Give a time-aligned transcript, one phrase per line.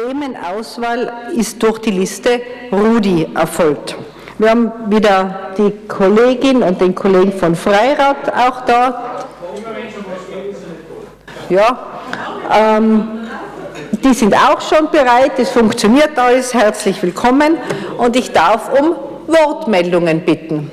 [0.00, 2.40] Themenauswahl ist durch die Liste
[2.72, 3.96] Rudi erfolgt.
[4.38, 9.26] Wir haben wieder die Kollegin und den Kollegen von Freirat auch da.
[11.50, 11.78] Ja,
[12.50, 13.08] ähm,
[14.02, 16.54] die sind auch schon bereit, es funktioniert alles.
[16.54, 17.58] Herzlich willkommen
[17.98, 18.94] und ich darf um
[19.26, 20.70] Wortmeldungen bitten.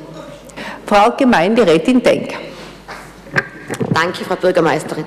[0.85, 2.33] Frau Gemeinderätin Denk.
[3.93, 5.05] Danke, Frau Bürgermeisterin.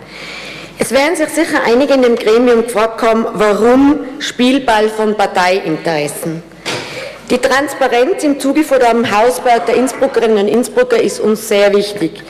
[0.83, 6.43] Es werden sich sicher einige in dem Gremium gefragt haben, warum Spielball von Parteiinteressen.
[7.29, 12.23] Die Transparenz im Zuge von dem Hausberg der Innsbruckerinnen und Innsbrucker ist uns sehr wichtig.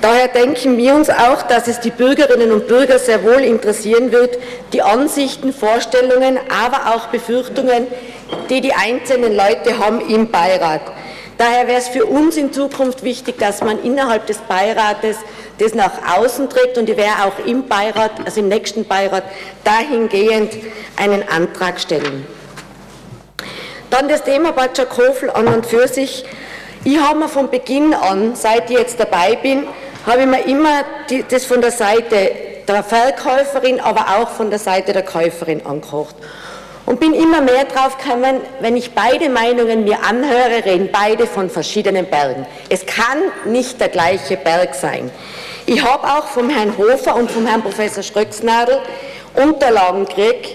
[0.00, 4.38] Daher denken wir uns auch, dass es die Bürgerinnen und Bürger sehr wohl interessieren wird,
[4.72, 7.86] die Ansichten, Vorstellungen, aber auch Befürchtungen,
[8.48, 10.80] die die einzelnen Leute haben im Beirat.
[11.36, 15.16] Daher wäre es für uns in Zukunft wichtig, dass man innerhalb des Beirates
[15.60, 19.24] das nach außen trägt und ich werde auch im Beirat, also im nächsten Beirat,
[19.64, 20.52] dahingehend
[20.96, 22.26] einen Antrag stellen.
[23.90, 26.24] Dann das Thema Bad Schakofel an und für sich.
[26.84, 29.66] Ich habe mir von Beginn an, seit ich jetzt dabei bin,
[30.06, 32.30] habe ich mir immer die, das von der Seite
[32.66, 36.14] der Verkäuferin, aber auch von der Seite der Käuferin angekocht.
[36.86, 41.50] Und bin immer mehr drauf gekommen, wenn ich beide Meinungen mir anhöre, reden beide von
[41.50, 42.46] verschiedenen Bergen.
[42.68, 45.10] Es kann nicht der gleiche Berg sein.
[45.72, 48.80] Ich habe auch vom Herrn Hofer und vom Herrn Professor Schröcksnadel
[49.34, 50.48] Unterlagen gekriegt,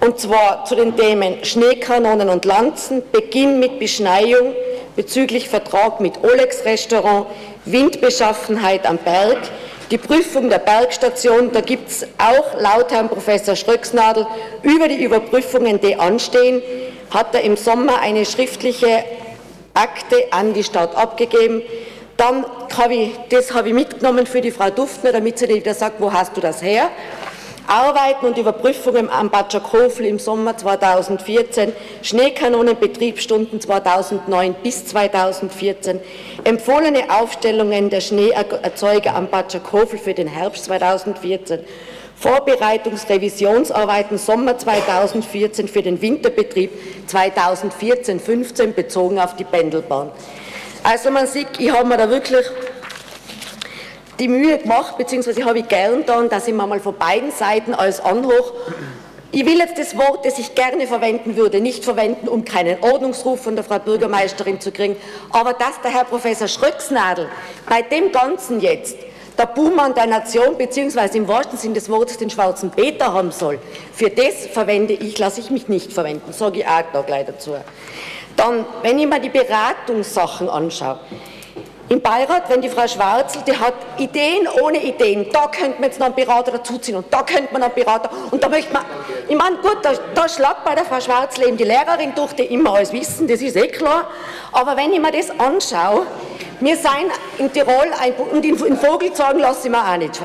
[0.00, 4.54] und zwar zu den Themen Schneekanonen und Lanzen, Beginn mit Beschneiung
[4.94, 7.26] bezüglich Vertrag mit Olex Restaurant,
[7.64, 9.38] Windbeschaffenheit am Berg,
[9.90, 14.28] die Prüfung der Bergstation, da gibt es auch laut Herrn Professor Schröcksnadel
[14.62, 16.62] über die Überprüfungen, die anstehen,
[17.10, 19.02] hat er im Sommer eine schriftliche
[19.74, 21.62] Akte an die Stadt abgegeben.
[22.16, 25.74] Dann habe ich, das habe ich mitgenommen für die Frau Duftner, damit sie nicht wieder
[25.74, 26.88] sagt, wo hast du das her?
[27.66, 35.98] Arbeiten und Überprüfungen am Bad Schakofel im Sommer 2014, Schneekanonenbetriebsstunden 2009 bis 2014,
[36.44, 41.58] empfohlene Aufstellungen der Schneeerzeuger am Bad Schakofel für den Herbst 2014,
[42.14, 46.70] Vorbereitungsrevisionsarbeiten Sommer 2014 für den Winterbetrieb
[47.10, 50.12] 2014-15 bezogen auf die Pendelbahn.
[50.86, 52.46] Also man sieht, ich habe mir da wirklich
[54.20, 57.74] die Mühe gemacht, beziehungsweise habe ich gern dann, dass ich mir mal von beiden Seiten
[57.74, 58.52] als Anhoch
[59.32, 63.42] ich will jetzt das Wort, das ich gerne verwenden würde, nicht verwenden, um keinen Ordnungsruf
[63.42, 64.96] von der Frau Bürgermeisterin zu kriegen,
[65.30, 67.28] aber dass der Herr Professor Schröcksnadel
[67.68, 68.96] bei dem Ganzen jetzt
[69.36, 73.58] der Buhmann der Nation, beziehungsweise im wahrsten Sinn des Wortes den schwarzen Peter haben soll,
[73.92, 77.56] für das verwende ich, lasse ich mich nicht verwenden, sage ich auch da gleich dazu.
[78.36, 80.98] Dann, wenn ich mir die Beratungssachen anschaue,
[81.88, 86.00] im Beirat, wenn die Frau Schwarzel, die hat Ideen ohne Ideen, da könnte man jetzt
[86.00, 88.10] noch einen Berater dazuziehen und da könnte man einen Berater.
[88.32, 88.84] Und da möchte man,
[89.28, 92.42] ich meine, gut, da, da schlagt bei der Frau Schwarzel eben die Lehrerin durch, die
[92.42, 94.08] immer alles wissen, das ist eh klar,
[94.50, 96.06] aber wenn ich mir das anschaue,
[96.58, 100.20] wir sind in Tirol, ein, und in, in Vogelzorgen lasse ich mir auch nicht.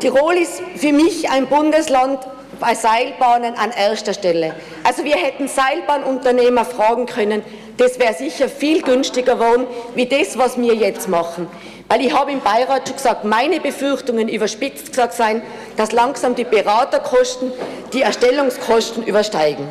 [0.00, 2.18] Tirol ist für mich ein Bundesland,
[2.60, 4.54] bei Seilbahnen an erster Stelle.
[4.84, 7.42] Also wir hätten Seilbahnunternehmer fragen können,
[7.76, 11.46] das wäre sicher viel günstiger geworden, wie das, was wir jetzt machen.
[11.88, 15.42] Weil ich habe im Beirat schon gesagt, meine Befürchtungen überspitzt gesagt seien,
[15.76, 17.52] dass langsam die Beraterkosten
[17.92, 19.66] die Erstellungskosten übersteigen.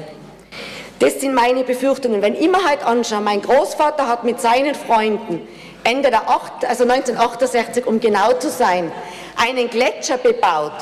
[1.00, 2.24] Das sind meine Befürchtungen.
[2.24, 5.48] Wenn ich mir halt anschaue, mein Großvater hat mit seinen Freunden
[5.84, 8.92] Ende der 8, also 1968, um genau zu sein,
[9.38, 10.74] einen Gletscher bebaut,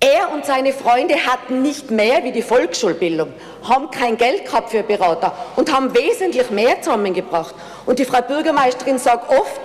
[0.00, 3.32] er und seine Freunde hatten nicht mehr wie die Volksschulbildung,
[3.68, 7.54] haben kein Geld gehabt für Berater und haben wesentlich mehr zusammengebracht.
[7.84, 9.60] Und die Frau Bürgermeisterin sagt oft,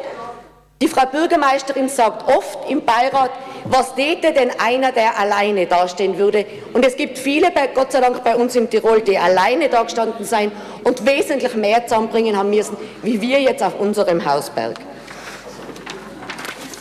[0.81, 3.31] die Frau Bürgermeisterin sagt oft im Beirat,
[3.63, 6.45] was täte denn einer, der alleine dastehen würde?
[6.73, 10.51] Und es gibt viele, Gott sei Dank bei uns in Tirol, die alleine dagestanden sein
[10.83, 14.77] und wesentlich mehr zusammenbringen haben müssen, wie wir jetzt auf unserem Hausberg.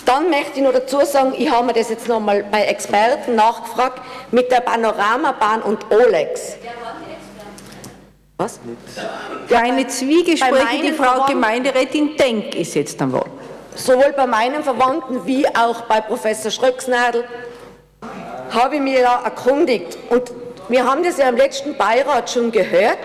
[0.04, 4.00] Dann möchte ich noch dazu sagen, ich habe mir das jetzt nochmal bei Experten nachgefragt,
[4.30, 6.56] mit der Panoramabahn und Olex.
[8.36, 8.60] Was?
[9.48, 13.30] Kleine Zwiegespräche, die Frau Gemeinderätin Denk ist jetzt am Wort.
[13.76, 17.24] Sowohl bei meinen Verwandten wie auch bei Professor Schröcksnadel
[18.50, 19.96] habe ich mir da erkundigt.
[20.10, 20.32] Und
[20.68, 22.98] wir haben das ja im letzten Beirat schon gehört,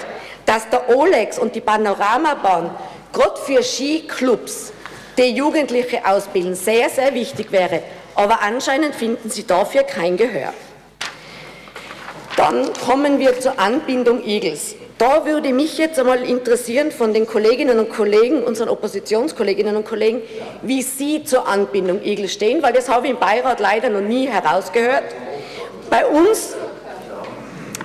[0.45, 2.71] dass der Olex und die Panoramabahn
[3.13, 4.73] gerade für Skiclubs
[5.19, 7.81] die Jugendliche ausbilden, sehr, sehr wichtig wäre.
[8.15, 10.53] Aber anscheinend finden sie dafür kein Gehör.
[12.37, 14.75] Dann kommen wir zur Anbindung Igels.
[14.97, 20.21] Da würde mich jetzt einmal interessieren von den Kolleginnen und Kollegen, unseren Oppositionskolleginnen und Kollegen,
[20.61, 24.27] wie Sie zur Anbindung Igels stehen, weil das habe ich im Beirat leider noch nie
[24.27, 25.03] herausgehört.
[25.89, 26.55] Bei uns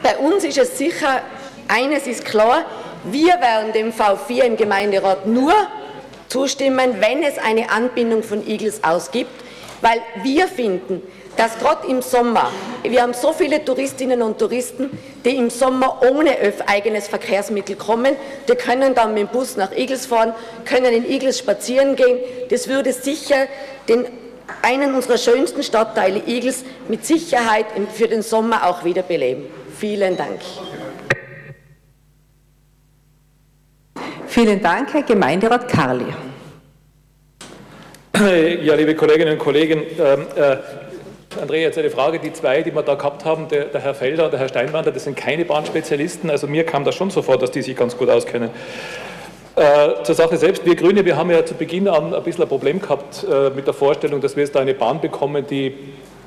[0.02, 1.22] Bei uns ist es sicher,
[1.66, 2.66] eines ist klar,
[3.04, 5.54] wir werden dem V4 im Gemeinderat nur
[6.34, 9.30] zustimmen, wenn es eine Anbindung von Igels ausgibt,
[9.82, 11.00] weil wir finden,
[11.36, 12.50] dass gerade im Sommer,
[12.82, 14.90] wir haben so viele Touristinnen und Touristen,
[15.24, 16.36] die im Sommer ohne
[16.66, 18.16] eigenes Verkehrsmittel kommen,
[18.48, 20.32] die können dann mit dem Bus nach Igels fahren,
[20.64, 22.18] können in Igels spazieren gehen.
[22.50, 23.46] Das würde sicher
[23.88, 24.06] den,
[24.62, 29.46] einen unserer schönsten Stadtteile Igels mit Sicherheit für den Sommer auch wiederbeleben.
[29.78, 30.40] Vielen Dank.
[34.34, 36.06] Vielen Dank, Herr Gemeinderat Karli.
[38.64, 40.56] Ja, liebe Kolleginnen und Kollegen, ähm, äh,
[41.40, 44.24] Andrea, jetzt eine Frage, die zwei, die wir da gehabt haben, der, der Herr Felder
[44.24, 47.38] und der Herr Steinwander, das sind keine Bahnspezialisten, also mir kam das schon so vor,
[47.38, 48.50] dass die sich ganz gut auskennen.
[49.54, 52.48] Äh, zur Sache selbst, wir Grüne, wir haben ja zu Beginn an ein bisschen ein
[52.48, 55.74] Problem gehabt äh, mit der Vorstellung, dass wir jetzt da eine Bahn bekommen, die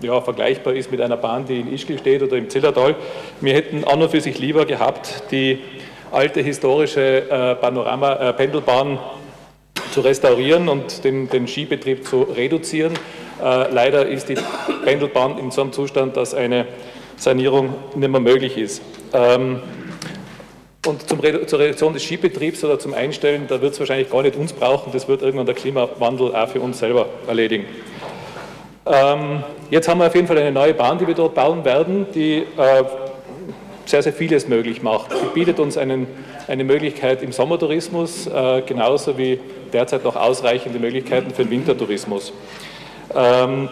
[0.01, 2.95] ja, vergleichbar ist mit einer Bahn, die in Ischgl steht oder im Zillertal.
[3.41, 5.59] Wir hätten an und für sich lieber gehabt, die
[6.11, 12.93] alte historische äh, Panorama-Pendelbahn äh, zu restaurieren und den, den Skibetrieb zu reduzieren
[13.41, 14.35] äh, leider ist die
[14.83, 16.65] Pendelbahn in so einem Zustand, dass eine
[17.17, 18.81] Sanierung nicht mehr möglich ist.
[19.13, 19.61] Ähm,
[20.85, 24.35] und zum, zur Reduktion des Skibetriebs oder zum Einstellen, da wird es wahrscheinlich gar nicht
[24.35, 27.65] uns brauchen, das wird irgendwann der Klimawandel auch für uns selber erledigen.
[28.85, 32.07] Ähm, jetzt haben wir auf jeden Fall eine neue Bahn, die wir dort bauen werden,
[32.15, 32.83] die äh,
[33.87, 35.11] sehr, sehr vieles möglich macht.
[35.11, 36.07] Sie bietet uns einen,
[36.47, 39.39] eine Möglichkeit im Sommertourismus, äh, genauso wie
[39.73, 42.33] derzeit noch ausreichende Möglichkeiten für den Wintertourismus.
[43.15, 43.69] Ähm,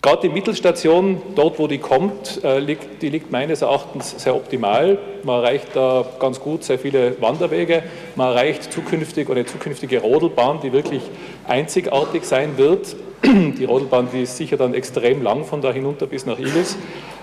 [0.00, 4.96] Gerade die Mittelstation, dort wo die kommt, äh, liegt, die liegt meines Erachtens sehr optimal.
[5.24, 7.82] Man erreicht da ganz gut sehr viele Wanderwege.
[8.14, 11.02] Man erreicht zukünftig eine zukünftige Rodelbahn, die wirklich
[11.48, 12.94] einzigartig sein wird.
[13.24, 16.76] Die Rodelbahn, die ist sicher dann extrem lang von da hinunter bis nach Ilis.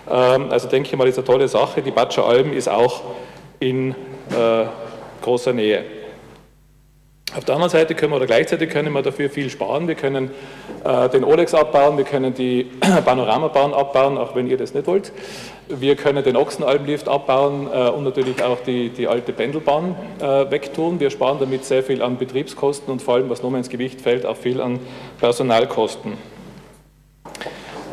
[0.09, 1.81] Ähm, also denke ich mal, ist eine tolle Sache.
[1.81, 3.01] Die Batscher Alm ist auch
[3.59, 4.65] in äh,
[5.21, 5.83] großer Nähe.
[7.35, 9.89] Auf der anderen Seite können wir oder gleichzeitig können wir dafür viel sparen.
[9.89, 10.31] Wir können
[10.85, 12.63] äh, den Olex abbauen, wir können die
[13.05, 15.11] Panoramabahn abbauen, auch wenn ihr das nicht wollt.
[15.67, 21.01] Wir können den Ochsenalbenlift abbauen äh, und natürlich auch die, die alte Pendelbahn äh, wegtun.
[21.01, 24.25] Wir sparen damit sehr viel an Betriebskosten und vor allem, was nur ins Gewicht fällt,
[24.25, 24.79] auch viel an
[25.19, 26.13] Personalkosten.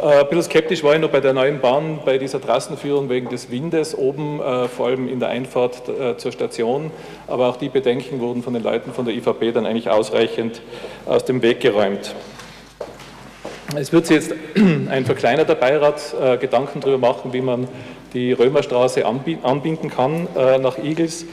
[0.03, 3.29] Äh, ein bisschen skeptisch war ich noch bei der neuen Bahn, bei dieser Trassenführung wegen
[3.29, 6.91] des Windes oben, äh, vor allem in der Einfahrt äh, zur Station.
[7.29, 10.61] Aber auch die Bedenken wurden von den Leuten von der IVP dann eigentlich ausreichend
[11.07, 12.17] aus dem Weg geräumt.
[13.77, 14.35] Es wird sich jetzt
[14.91, 17.69] ein verkleinerter Beirat Gedanken darüber machen, wie man
[18.13, 21.25] die Römerstraße anbinden kann nach Igels.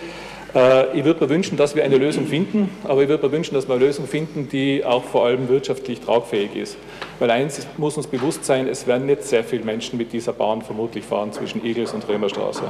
[0.56, 3.54] Äh, ich würde mir wünschen, dass wir eine Lösung finden, aber ich würde mir wünschen,
[3.54, 6.78] dass wir eine Lösung finden, die auch vor allem wirtschaftlich tragfähig ist.
[7.19, 10.62] Weil eins muss uns bewusst sein, es werden nicht sehr viele Menschen mit dieser Bahn
[10.62, 12.63] vermutlich fahren zwischen Egels und Römerstraße.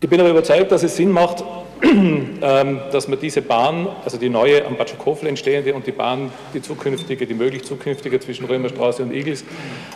[0.00, 1.44] Ich bin aber überzeugt, dass es Sinn macht,
[2.40, 7.26] dass man diese Bahn, also die neue am Batschakofel entstehende und die Bahn, die zukünftige,
[7.26, 9.44] die möglich zukünftige zwischen Römerstraße und Igels,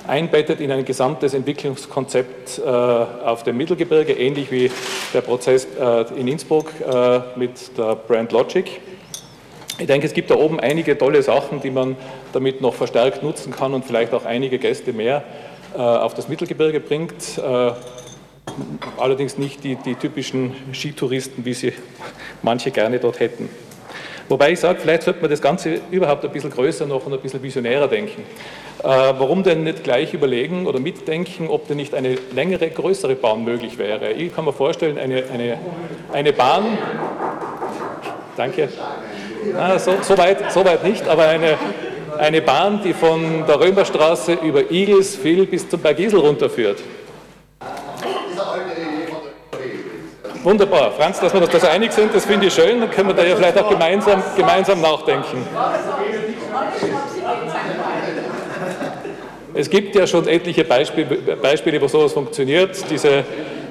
[0.06, 4.70] einbettet in ein gesamtes Entwicklungskonzept äh, auf dem Mittelgebirge, ähnlich wie
[5.12, 8.66] der Prozess äh, in Innsbruck äh, mit der Brand Logic.
[9.78, 11.96] Ich denke, es gibt da oben einige tolle Sachen, die man
[12.32, 15.24] damit noch verstärkt nutzen kann und vielleicht auch einige Gäste mehr
[15.74, 17.40] auf das Mittelgebirge bringt
[18.98, 21.72] allerdings nicht die, die typischen Skitouristen, wie sie
[22.42, 23.48] manche gerne dort hätten.
[24.28, 27.20] Wobei ich sage, vielleicht sollte man das Ganze überhaupt ein bisschen größer noch und ein
[27.20, 28.22] bisschen visionärer denken.
[28.78, 33.44] Äh, warum denn nicht gleich überlegen oder mitdenken, ob denn nicht eine längere, größere Bahn
[33.44, 34.12] möglich wäre?
[34.12, 35.58] Ich kann mir vorstellen, eine, eine,
[36.12, 36.78] eine Bahn,
[38.36, 38.68] danke,
[39.52, 41.58] Na, so, so, weit, so weit nicht, aber eine,
[42.16, 46.78] eine Bahn, die von der Römerstraße über Igelsville bis zum Bergisel runterführt.
[50.42, 50.90] Wunderbar.
[50.92, 52.80] Franz, dass wir uns da einig sind, das finde ich schön.
[52.80, 55.46] Dann können wir da ja vielleicht auch gemeinsam, gemeinsam nachdenken.
[59.54, 62.90] Es gibt ja schon etliche Beispiele, Beispiele wo sowas funktioniert.
[62.90, 63.24] Diese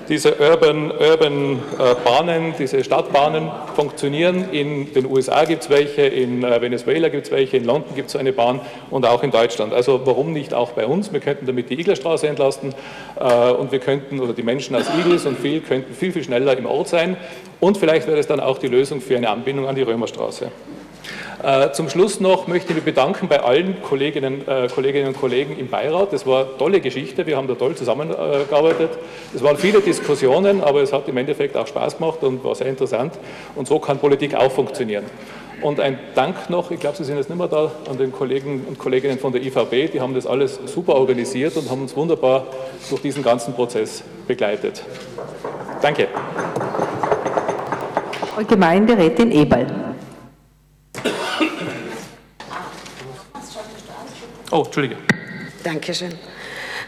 [0.09, 4.49] diese Urban, Urban äh, Bahnen, diese Stadtbahnen funktionieren.
[4.51, 8.09] In den USA gibt es welche, in äh, Venezuela gibt es welche, in London gibt
[8.09, 9.73] es eine Bahn und auch in Deutschland.
[9.73, 11.13] Also warum nicht auch bei uns?
[11.13, 12.73] Wir könnten damit die Iglerstraße entlasten
[13.19, 16.57] äh, und wir könnten, oder die Menschen aus Igels und viel, könnten viel, viel schneller
[16.57, 17.17] im Ort sein
[17.59, 20.51] und vielleicht wäre es dann auch die Lösung für eine Anbindung an die Römerstraße.
[21.43, 25.57] Äh, zum Schluss noch möchte ich mich bedanken bei allen Kolleginnen, äh, Kolleginnen und Kollegen
[25.57, 26.13] im Beirat.
[26.13, 28.91] Das war eine tolle Geschichte, wir haben da toll zusammengearbeitet.
[29.33, 32.67] Es waren viele Diskussionen, aber es hat im Endeffekt auch Spaß gemacht und war sehr
[32.67, 33.13] interessant.
[33.55, 35.05] Und so kann Politik auch funktionieren.
[35.63, 38.65] Und ein Dank noch, ich glaube, Sie sind jetzt nicht mehr da, an den Kollegen
[38.67, 42.45] und Kolleginnen von der IVB, die haben das alles super organisiert und haben uns wunderbar
[42.89, 44.83] durch diesen ganzen Prozess begleitet.
[45.81, 46.07] Danke.
[48.47, 49.91] Gemeinderätin Eberl.
[54.51, 54.97] Oh, Entschuldige.
[55.63, 56.11] Dankeschön.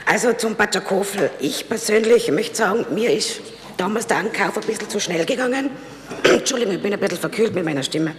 [0.06, 1.32] Also zum Batschakofel.
[1.40, 3.40] Ich persönlich möchte sagen, mir ist
[3.78, 5.70] damals der Ankauf ein bisschen zu schnell gegangen.
[6.24, 8.16] Entschuldigung, ich bin ein bisschen verkühlt mit meiner Stimme.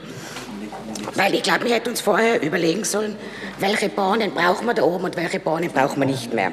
[1.15, 3.17] Weil ich glaube, wir hätten uns vorher überlegen sollen,
[3.59, 6.53] welche Bahnen brauchen wir da oben und welche Bahnen brauchen wir nicht mehr.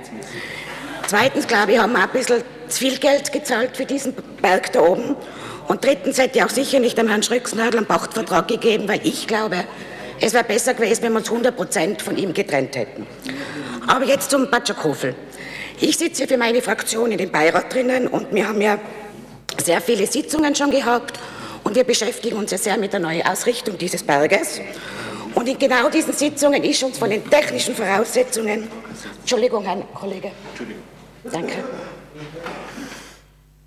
[1.08, 4.82] Zweitens, glaube ich, haben wir ein bisschen zu viel Geld gezahlt für diesen Berg da
[4.82, 5.16] oben.
[5.70, 9.28] Und drittens hätte ich auch sicher nicht dem Herrn Schröcksnadel einen Pachtvertrag gegeben, weil ich
[9.28, 9.64] glaube,
[10.22, 13.08] es wäre besser gewesen, wenn wir uns 100 Prozent von ihm getrennt hätten.
[13.88, 15.16] Aber jetzt zum Batschakofel.
[15.80, 18.78] Ich sitze für meine Fraktion in dem Beirat drinnen und wir haben ja
[19.64, 21.20] sehr viele Sitzungen schon gehabt
[21.64, 24.62] und wir beschäftigen uns ja sehr mit der neuen Ausrichtung dieses Berges.
[25.34, 28.68] Und in genau diesen Sitzungen ist uns von den technischen Voraussetzungen,
[29.22, 30.32] Entschuldigung, Herr Kollege.
[30.52, 30.84] Entschuldigung.
[31.32, 31.64] Danke.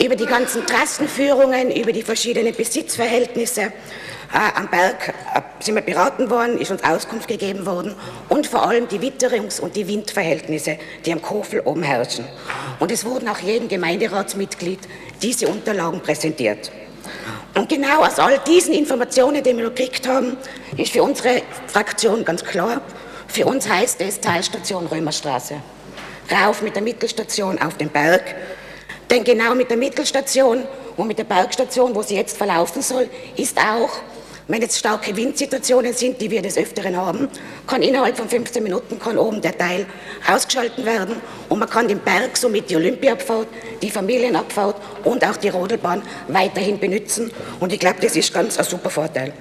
[0.04, 3.72] Über die ganzen Trassenführungen, über die verschiedenen Besitzverhältnisse äh,
[4.54, 7.94] am Berg äh, sind wir beraten worden, ist uns Auskunft gegeben worden
[8.28, 12.26] und vor allem die Witterungs- und die Windverhältnisse, die am Kofel oben herrschen.
[12.80, 14.80] Und es wurden auch jedem Gemeinderatsmitglied
[15.22, 16.70] diese Unterlagen präsentiert.
[17.54, 20.36] Und genau aus all diesen Informationen, die wir gekriegt haben,
[20.76, 22.82] ist für unsere Fraktion ganz klar,
[23.26, 25.62] für uns heißt es Teilstation Römerstraße.
[26.30, 28.34] Rauf mit der Mittelstation auf den Berg.
[29.14, 30.64] Denn genau mit der Mittelstation
[30.96, 33.90] und mit der Bergstation, wo sie jetzt verlaufen soll, ist auch
[34.48, 37.28] wenn jetzt starke Windsituationen sind, die wir des Öfteren haben,
[37.64, 39.86] kann innerhalb von 15 Minuten kann oben der Teil
[40.28, 41.14] ausgeschalten werden
[41.48, 43.46] und man kann den Berg somit die Olympiabfahrt,
[43.80, 47.30] die Familienabfahrt und auch die Rodelbahn weiterhin benutzen.
[47.60, 49.32] Und ich glaube, das ist ganz ein super Vorteil.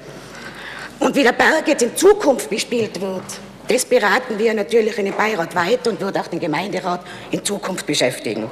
[0.99, 3.23] Und wie der Berg jetzt in Zukunft bespielt wird,
[3.67, 7.01] das beraten wir natürlich in den Beirat weiter und wird auch den Gemeinderat
[7.31, 8.51] in Zukunft beschäftigen.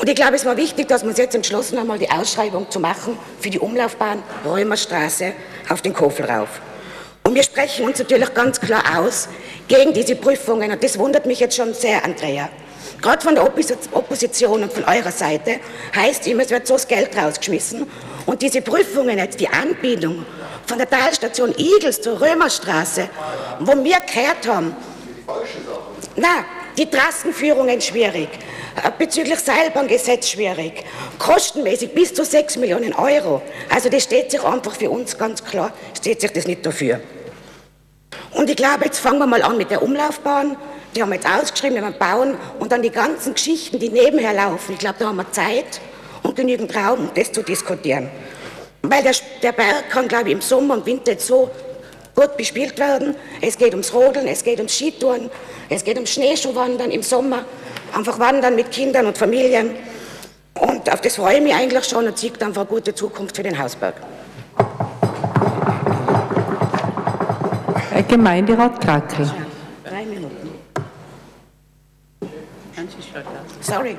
[0.00, 2.70] Und ich glaube, es war wichtig, dass wir uns jetzt entschlossen haben, mal die Ausschreibung
[2.70, 5.32] zu machen für die Umlaufbahn Römerstraße
[5.68, 6.48] auf den Kofel rauf.
[7.22, 9.28] Und wir sprechen uns natürlich ganz klar aus
[9.68, 10.72] gegen diese Prüfungen.
[10.72, 12.48] Und das wundert mich jetzt schon sehr, Andrea.
[13.00, 15.60] Gerade von der Opposition und von eurer Seite
[15.94, 17.86] heißt immer, es wird so das Geld rausgeschmissen.
[18.26, 20.24] Und diese Prüfungen jetzt, die Anbindung
[20.66, 23.08] von der Talstation Igels zur Römerstraße,
[23.60, 24.76] wo wir gehört haben,
[26.16, 26.44] na,
[26.80, 28.28] die Trassenführungen schwierig,
[28.82, 30.82] äh, bezüglich Seilbahngesetz schwierig,
[31.18, 33.42] kostenmäßig bis zu 6 Millionen Euro.
[33.68, 37.00] Also das steht sich einfach für uns ganz klar, steht sich das nicht dafür.
[38.32, 40.56] Und ich glaube, jetzt fangen wir mal an mit der Umlaufbahn.
[40.96, 44.72] Die haben wir jetzt ausgeschrieben, wir bauen und dann die ganzen Geschichten, die nebenher laufen.
[44.72, 45.80] Ich glaube, da haben wir Zeit
[46.22, 48.08] und genügend Raum, um das zu diskutieren.
[48.82, 51.50] Weil der, der Berg kann, glaube ich, im Sommer und Winter jetzt so
[52.20, 53.14] gut bespielt werden.
[53.40, 55.30] Es geht ums Rodeln, es geht ums Skitouren,
[55.68, 57.44] es geht ums Schneeschuhwandern im Sommer
[57.94, 59.70] einfach wandern mit Kindern und Familien.
[60.54, 63.42] Und auf das freue ich mich eigentlich schon und sehe einfach eine gute Zukunft für
[63.42, 63.94] den Hausberg.
[67.90, 69.30] Herr Gemeinderat Krackel.
[69.84, 70.50] Drei Minuten.
[73.60, 73.96] Sorry.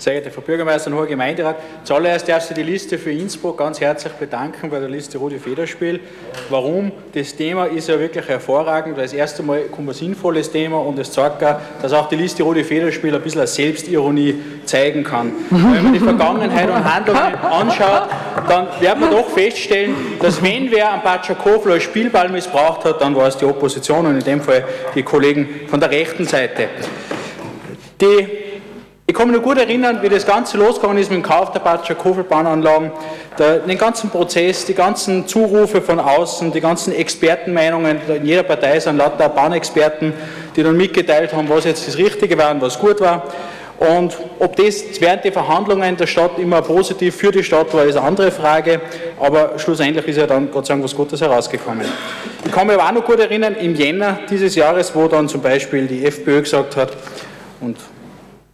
[0.00, 3.82] Sehr geehrter Frau Bürgermeister und Hoher Gemeinderat, zuallererst darf ich die Liste für Innsbruck ganz
[3.82, 6.00] herzlich bedanken bei der Liste Rudi Federspiel.
[6.48, 6.90] Warum?
[7.12, 10.98] Das Thema ist ja wirklich hervorragend, weil das erste Mal kommt ein sinnvolles Thema und
[10.98, 15.32] es zeigt auch, dass auch die Liste Rudi Federspiel ein bisschen Selbstironie zeigen kann.
[15.50, 18.08] Wenn man die Vergangenheit und Handlungen anschaut,
[18.48, 23.14] dann wird man doch feststellen, dass wenn wer am Batschakofel als Spielball missbraucht hat, dann
[23.14, 24.64] war es die Opposition und in dem Fall
[24.94, 26.70] die Kollegen von der rechten Seite.
[28.00, 28.39] Die
[29.10, 31.58] ich kann mich noch gut erinnern, wie das Ganze losgegangen ist mit dem Kauf der
[31.58, 32.92] Batscher Kofelbahnanlagen,
[33.66, 38.98] den ganzen Prozess, die ganzen Zurufe von außen, die ganzen Expertenmeinungen, in jeder Partei sind
[38.98, 40.12] lauter Bahnexperten,
[40.54, 43.24] die dann mitgeteilt haben, was jetzt das Richtige war und was gut war.
[43.80, 47.96] Und ob das während der Verhandlungen der Stadt immer positiv für die Stadt war, ist
[47.96, 48.80] eine andere Frage.
[49.18, 51.84] Aber schlussendlich ist ja dann Gott sei Dank was Gutes herausgekommen.
[52.44, 55.42] Ich kann mich aber auch noch gut erinnern, im Jänner dieses Jahres, wo dann zum
[55.42, 56.90] Beispiel die FPÖ gesagt hat,
[57.60, 57.76] und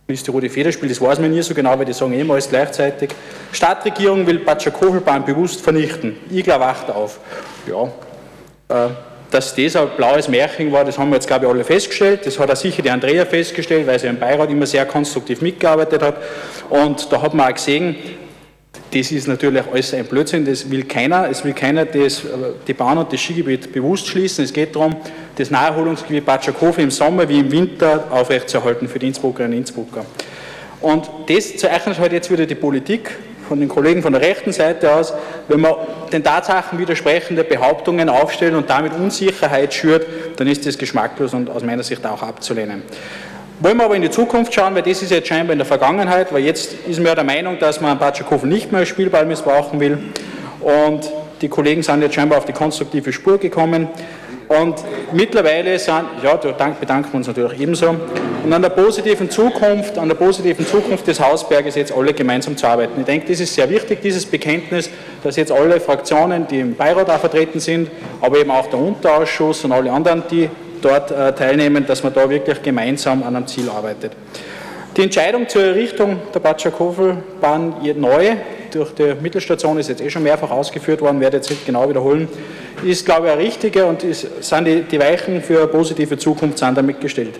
[0.08, 3.10] Liste Rudi Federspiel, das weiß man nie so genau, weil die sagen immer alles gleichzeitig.
[3.50, 6.16] Stadtregierung will Batschakoffelbahn bewusst vernichten.
[6.30, 7.18] Igler wacht auf.
[7.66, 7.84] Ja,
[8.68, 8.90] äh,
[9.32, 12.24] dass das ein blaues Märchen war, das haben wir jetzt, glaube ich, alle festgestellt.
[12.24, 16.00] Das hat auch sicher die Andrea festgestellt, weil sie im Beirat immer sehr konstruktiv mitgearbeitet
[16.00, 16.16] hat.
[16.70, 17.96] Und da hat man auch gesehen,
[18.96, 21.28] das ist natürlich alles ein Blödsinn, das will keiner.
[21.28, 22.22] Es will keiner das,
[22.66, 24.44] die Bahn und das Skigebiet bewusst schließen.
[24.44, 24.96] Es geht darum,
[25.36, 30.06] das Naherholungsgebiet Batschakove im Sommer wie im Winter aufrechtzuerhalten für die Innsbruckerinnen und Innsbrucker.
[30.80, 33.10] Und das zeichnet halt jetzt wieder die Politik
[33.46, 35.12] von den Kollegen von der rechten Seite aus,
[35.48, 35.74] wenn man
[36.12, 41.62] den Tatsachen widersprechende Behauptungen aufstellt und damit Unsicherheit schürt, dann ist das geschmacklos und aus
[41.62, 42.82] meiner Sicht auch abzulehnen.
[43.58, 46.30] Wollen wir aber in die Zukunft schauen, weil das ist jetzt scheinbar in der Vergangenheit,
[46.30, 49.80] weil jetzt ist man ja der Meinung, dass man Batschakov nicht mehr als Spielball missbrauchen
[49.80, 49.98] will
[50.60, 51.10] und
[51.40, 53.88] die Kollegen sind jetzt scheinbar auf die konstruktive Spur gekommen.
[54.48, 54.76] Und
[55.12, 57.96] mittlerweile sind, ja, da bedanken wir uns natürlich ebenso.
[58.44, 62.66] Und an der positiven Zukunft, an der positiven Zukunft des Hausberges jetzt alle gemeinsam zu
[62.66, 63.00] arbeiten.
[63.00, 64.88] Ich denke, das ist sehr wichtig, dieses Bekenntnis,
[65.24, 69.64] dass jetzt alle Fraktionen, die im Beirat auch vertreten sind, aber eben auch der Unterausschuss
[69.64, 70.48] und alle anderen, die
[70.86, 74.12] dort äh, teilnehmen, dass man da wirklich gemeinsam an einem Ziel arbeitet.
[74.96, 78.36] Die Entscheidung zur Errichtung der Batschakofel-Bahn neu
[78.70, 82.28] durch die Mittelstation ist jetzt eh schon mehrfach ausgeführt worden, werde jetzt nicht genau wiederholen,
[82.84, 86.58] ist, glaube ich, eine richtige und ist, sind die, die Weichen für eine positive Zukunft
[86.58, 87.34] sind damit gestellt.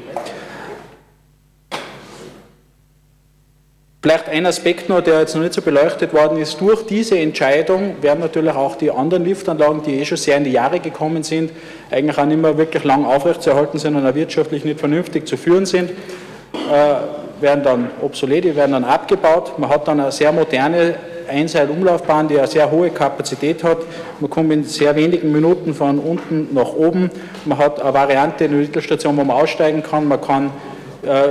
[4.07, 6.61] Vielleicht ein Aspekt noch, der jetzt noch nicht so beleuchtet worden ist.
[6.61, 10.53] Durch diese Entscheidung werden natürlich auch die anderen Liftanlagen, die eh schon sehr in die
[10.53, 11.51] Jahre gekommen sind,
[11.91, 15.67] eigentlich auch nicht mehr wirklich lang aufrechtzuerhalten sind und auch wirtschaftlich nicht vernünftig zu führen
[15.67, 19.59] sind, äh, werden dann obsolet, die werden dann abgebaut.
[19.59, 20.95] Man hat dann eine sehr moderne
[21.29, 23.79] Einseilumlaufbahn, die eine sehr hohe Kapazität hat.
[24.21, 27.11] Man kommt in sehr wenigen Minuten von unten nach oben.
[27.45, 30.07] Man hat eine Variante in der Mittelstation, wo man aussteigen kann.
[30.07, 30.53] Man kann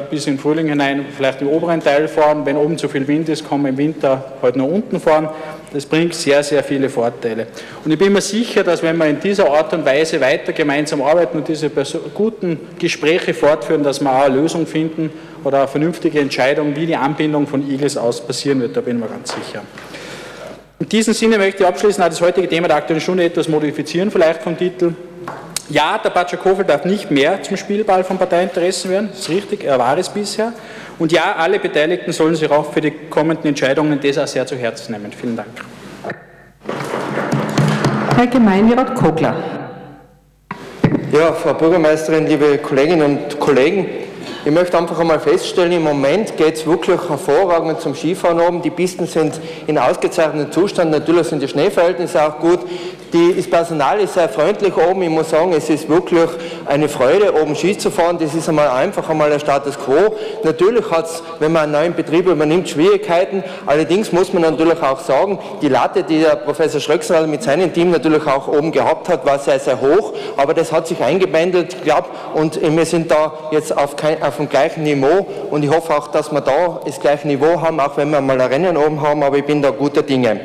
[0.10, 2.46] bis in Frühling hinein vielleicht im oberen Teil fahren.
[2.46, 5.30] Wenn oben zu viel Wind ist, kann man im Winter halt nur unten fahren.
[5.74, 7.48] Das bringt sehr, sehr viele Vorteile.
[7.84, 11.02] Und ich bin mir sicher, dass wenn wir in dieser Art und Weise weiter gemeinsam
[11.02, 11.70] arbeiten und diese
[12.14, 15.12] guten Gespräche fortführen, dass wir auch eine Lösung finden
[15.44, 18.78] oder eine vernünftige Entscheidung, wie die Anbindung von Igels aus passieren wird.
[18.78, 19.64] Da bin ich mir ganz sicher.
[20.80, 24.12] In diesem Sinne möchte ich abschließend auch das heutige Thema der Aktuellen Stunde etwas modifizieren,
[24.12, 24.94] vielleicht vom Titel.
[25.68, 29.80] Ja, der Batschakofel darf nicht mehr zum Spielball von Parteiinteressen werden, das ist richtig, er
[29.80, 30.54] war es bisher.
[31.00, 34.56] Und ja, alle Beteiligten sollen sich auch für die kommenden Entscheidungen das auch sehr zu
[34.56, 35.12] Herzen nehmen.
[35.12, 35.50] Vielen Dank.
[38.16, 39.36] Herr Gemeinderat Kogler.
[41.12, 43.88] Ja, Frau Bürgermeisterin, liebe Kolleginnen und Kollegen,
[44.46, 48.62] ich möchte einfach einmal feststellen, im Moment geht es wirklich hervorragend zum Skifahren oben.
[48.62, 50.92] Die Pisten sind in ausgezeichnetem Zustand.
[50.92, 52.60] Natürlich sind die Schneeverhältnisse auch gut.
[53.16, 55.02] Die, das Personal ist sehr freundlich oben.
[55.04, 56.30] Ich muss sagen, es ist wirklich
[56.66, 58.18] eine Freude, oben Ski zu fahren.
[58.20, 60.18] Das ist einmal einfach einmal der Status quo.
[60.44, 63.42] Natürlich hat es, wenn man einen neuen Betrieb übernimmt, Schwierigkeiten.
[63.68, 67.92] Allerdings muss man natürlich auch sagen, die Latte, die der Professor Schröcksnadel mit seinem Team
[67.92, 70.12] natürlich auch oben gehabt hat, war sehr, sehr hoch.
[70.36, 74.50] Aber das hat sich eingebändelt, glaube Und wir sind da jetzt auf, kein, auf dem
[74.50, 75.26] gleichen Niveau.
[75.52, 78.42] Und ich hoffe auch, dass wir da das gleiche Niveau haben, auch wenn wir mal
[78.42, 79.24] ein Rennen oben haben.
[79.24, 80.42] Aber ich bin da guter Dinge.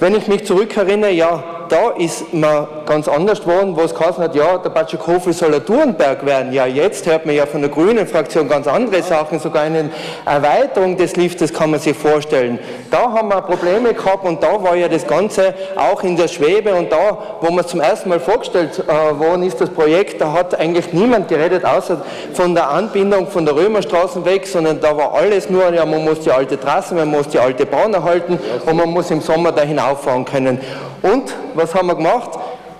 [0.00, 4.34] Wenn ich mich zurückerinnere, ja, da ist man ganz anders geworden, wo es geheißen hat,
[4.34, 6.52] ja, der Batschakofel soll ein Tourenberg werden.
[6.52, 9.90] Ja, jetzt hört man ja von der grünen Fraktion ganz andere Sachen, sogar eine
[10.24, 12.58] Erweiterung des Liftes kann man sich vorstellen.
[12.90, 16.74] Da haben wir Probleme gehabt und da war ja das Ganze auch in der Schwebe
[16.74, 20.58] und da, wo man zum ersten Mal vorgestellt äh, worden ist, das Projekt, da hat
[20.58, 22.02] eigentlich niemand geredet, außer
[22.34, 26.20] von der Anbindung von der Römerstraße weg, sondern da war alles nur, ja, man muss
[26.20, 29.62] die alte Trasse, man muss die alte Bahn erhalten und man muss im Sommer da
[29.62, 30.60] hinauffahren können.
[31.02, 32.30] Und was haben wir gemacht?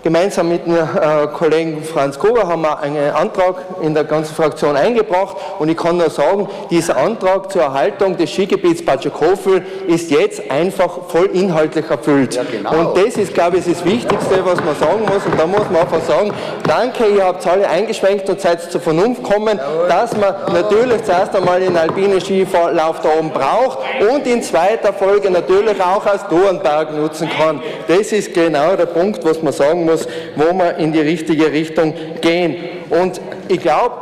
[0.06, 4.76] Gemeinsam mit dem äh, Kollegen Franz Kober haben wir einen Antrag in der ganzen Fraktion
[4.76, 10.48] eingebracht und ich kann nur sagen, dieser Antrag zur Erhaltung des Skigebiets Batschakofel ist jetzt
[10.48, 12.36] einfach voll inhaltlich erfüllt.
[12.36, 12.70] Ja, genau.
[12.70, 15.26] Und das ist, glaube ich, das Wichtigste, was man sagen muss.
[15.26, 16.32] Und da muss man einfach sagen,
[16.68, 21.58] danke, ihr habt alle eingeschwenkt und seid zur Vernunft gekommen, dass man natürlich zuerst einmal
[21.58, 27.28] den alpinen Skilauf da oben braucht und in zweiter Folge natürlich auch als Dornberg nutzen
[27.28, 27.60] kann.
[27.88, 31.52] Das ist genau der Punkt, was man sagen muss muss, wo wir in die richtige
[31.52, 32.56] Richtung gehen.
[32.90, 33.94] Und ich glaube,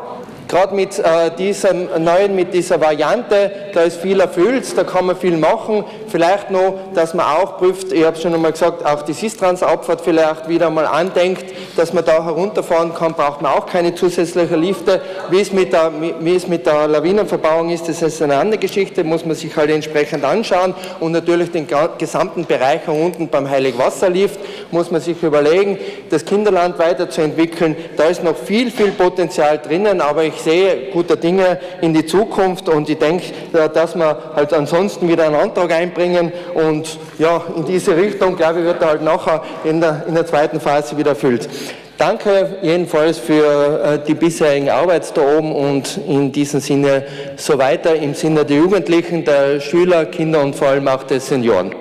[0.48, 5.16] gerade mit äh, diesem neuen, mit dieser Variante, da ist viel erfüllt, da kann man
[5.16, 5.84] viel machen.
[6.14, 10.00] Vielleicht noch, dass man auch prüft, ich habe es schon einmal gesagt, auch die Sistrans-Abfahrt
[10.00, 11.44] vielleicht wieder mal andenkt,
[11.76, 15.02] dass man da herunterfahren kann, braucht man auch keine zusätzlichen Lifte.
[15.30, 19.02] Wie es mit der, wie es mit der Lawinenverbauung ist, das ist eine andere Geschichte,
[19.02, 20.72] muss man sich halt entsprechend anschauen.
[21.00, 21.66] Und natürlich den
[21.98, 24.38] gesamten Bereich unten beim Heiligwasserlift
[24.70, 25.78] muss man sich überlegen,
[26.10, 27.74] das Kinderland weiterzuentwickeln.
[27.96, 32.68] Da ist noch viel, viel Potenzial drinnen, aber ich sehe guter Dinge in die Zukunft
[32.68, 35.72] und ich denke, dass wir halt ansonsten wieder einen Antrag
[36.04, 40.14] einbringen und ja, in diese Richtung, glaube ich, wird er halt nachher in der, in
[40.14, 41.48] der zweiten Phase wieder erfüllt.
[41.96, 47.04] Danke jedenfalls für äh, die bisherigen Arbeit da oben und in diesem Sinne
[47.36, 51.72] so weiter im Sinne der Jugendlichen, der Schüler, Kinder und vor allem auch der Senioren.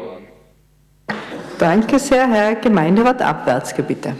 [1.58, 2.30] Danke sehr.
[2.30, 4.14] Herr Gemeinderat Abwärtsge, bitte.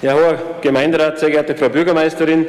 [0.00, 2.46] Ja, Herr Gemeinderat, sehr geehrte Frau Bürgermeisterin,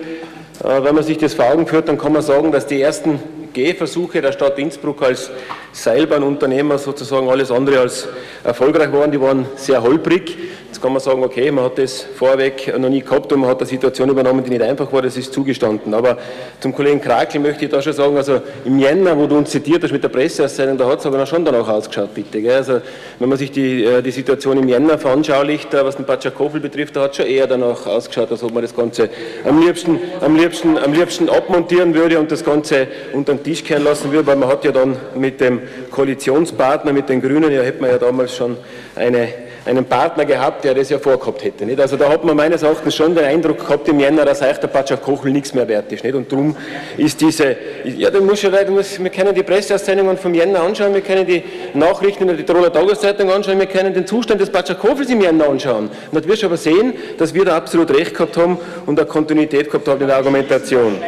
[0.63, 3.19] äh, wenn man sich das vor Augen führt, dann kann man sagen, dass die ersten
[3.55, 5.31] Gehversuche der Stadt Innsbruck als
[5.71, 8.07] Seilbahnunternehmer sozusagen alles andere als
[8.43, 9.11] erfolgreich waren.
[9.11, 10.37] Die waren sehr holprig.
[10.75, 13.59] Jetzt kann man sagen, okay, man hat das vorweg noch nie gehabt und man hat
[13.59, 15.93] eine Situation übernommen, die nicht einfach war, das ist zugestanden.
[15.93, 16.17] Aber
[16.59, 19.83] zum Kollegen Krakel möchte ich da schon sagen, also im Jänner, wo du uns zitiert
[19.83, 22.41] hast mit der Presseaussendung, da hat es aber schon danach ausgeschaut, bitte.
[22.41, 22.57] Gell?
[22.57, 22.81] Also
[23.19, 26.97] wenn man sich die, äh, die Situation im Jänner veranschaulicht, äh, was den Batschakofel betrifft,
[26.97, 29.09] da hat es schon eher danach ausgeschaut, als ob man das Ganze
[29.45, 33.85] am liebsten, am liebsten, am liebsten abmontieren würde und das Ganze unter den Tisch kehren
[33.85, 37.79] lassen würde, weil man hat ja dann mit dem Koalitionspartner, mit den Grünen, ja hätte
[37.79, 38.57] man ja damals schon
[38.97, 41.65] eine einen Partner gehabt, der das ja vorgehabt hätte.
[41.65, 41.79] Nicht?
[41.79, 44.67] Also da hat man meines Erachtens schon den Eindruck gehabt im Jänner, dass euch der
[44.67, 46.03] Patschak Kochel nichts mehr wert ist.
[46.03, 46.13] Nicht?
[46.13, 46.55] Und darum
[46.97, 50.93] ist diese, ja, du musst ja, du musst, wir können die Presseaussendungen vom Jänner anschauen,
[50.93, 54.79] wir können die Nachrichten in der Tiroler Tageszeitung anschauen, wir können den Zustand des Patschak
[54.79, 55.89] Kochels im Jänner anschauen.
[56.11, 59.07] Und dann wirst du aber sehen, dass wir da absolut recht gehabt haben und eine
[59.07, 61.01] Kontinuität gehabt haben in der Argumentation.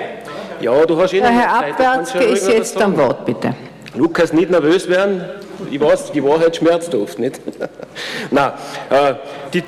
[0.60, 3.54] Ja, du hast eh Herr Abwärtske ist jetzt am Wort, bitte.
[3.96, 5.24] Lukas, nicht nervös werden.
[5.72, 7.40] Ich weiß, die Wahrheit schmerzt oft, nicht?
[8.32, 8.52] Nein,
[8.90, 9.14] äh,
[9.54, 9.64] die,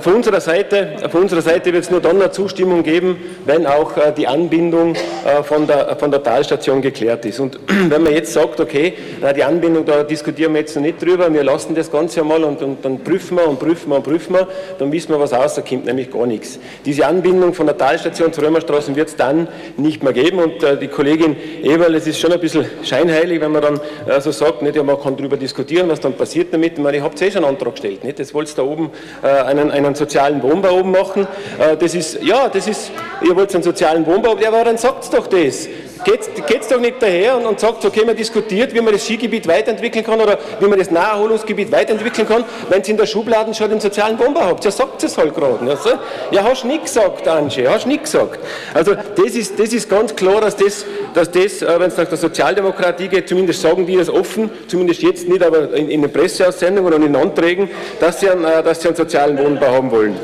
[0.00, 3.96] von unserer Seite, von unserer Seite wird es nur dann eine Zustimmung geben, wenn auch
[3.96, 7.40] äh, die Anbindung äh, von der, von der Talstation geklärt ist.
[7.40, 8.94] Und wenn man jetzt sagt, okay,
[9.36, 12.62] die Anbindung, da diskutieren wir jetzt noch nicht drüber, wir lassen das Ganze einmal und,
[12.62, 14.46] und dann prüfen wir und prüfen wir und prüfen wir,
[14.78, 16.58] dann wissen wir, was rauskommt, nämlich gar nichts.
[16.84, 20.76] Diese Anbindung von der Talstation zur Römerstraße wird es dann nicht mehr geben und äh,
[20.76, 23.80] die Kollegin Eberl, es ist schon ein bisschen scheinheilig, wenn man dann
[24.20, 26.78] so sagt, nicht, ja, man kann darüber diskutieren, was dann passiert damit.
[26.78, 28.18] Ich ich habe eh schon einen Antrag gestellt, nicht?
[28.18, 28.90] das wollt ihr da oben
[29.22, 31.26] einen, einen sozialen Wohnbau oben machen.
[31.58, 32.90] Äh, das ist, ja, das ist,
[33.22, 35.68] ihr wollt einen sozialen Wohnbau, ja, aber dann sagt doch das.
[36.04, 39.46] Geht es doch nicht daher und, und sagt, okay, man diskutiert, wie man das Skigebiet
[39.48, 43.68] weiterentwickeln kann oder wie man das Naherholungsgebiet weiterentwickeln kann, wenn Sie in der Schubladen schon
[43.70, 44.64] den sozialen Wohnbau habt.
[44.64, 45.68] Ja, sagt es halt gerade.
[45.68, 45.90] Also,
[46.30, 48.38] ja, hast du nicht gesagt, Angie, hast du nicht gesagt.
[48.74, 52.06] Also das ist, das ist ganz klar, dass das, dass das äh, wenn es nach
[52.06, 56.12] der Sozialdemokratie geht, zumindest sagen die das offen, zumindest jetzt nicht, aber in, in den
[56.12, 57.68] Presseaussendungen und in Anträgen,
[58.00, 60.16] dass sie, einen, äh, dass sie einen sozialen Wohnbau haben wollen.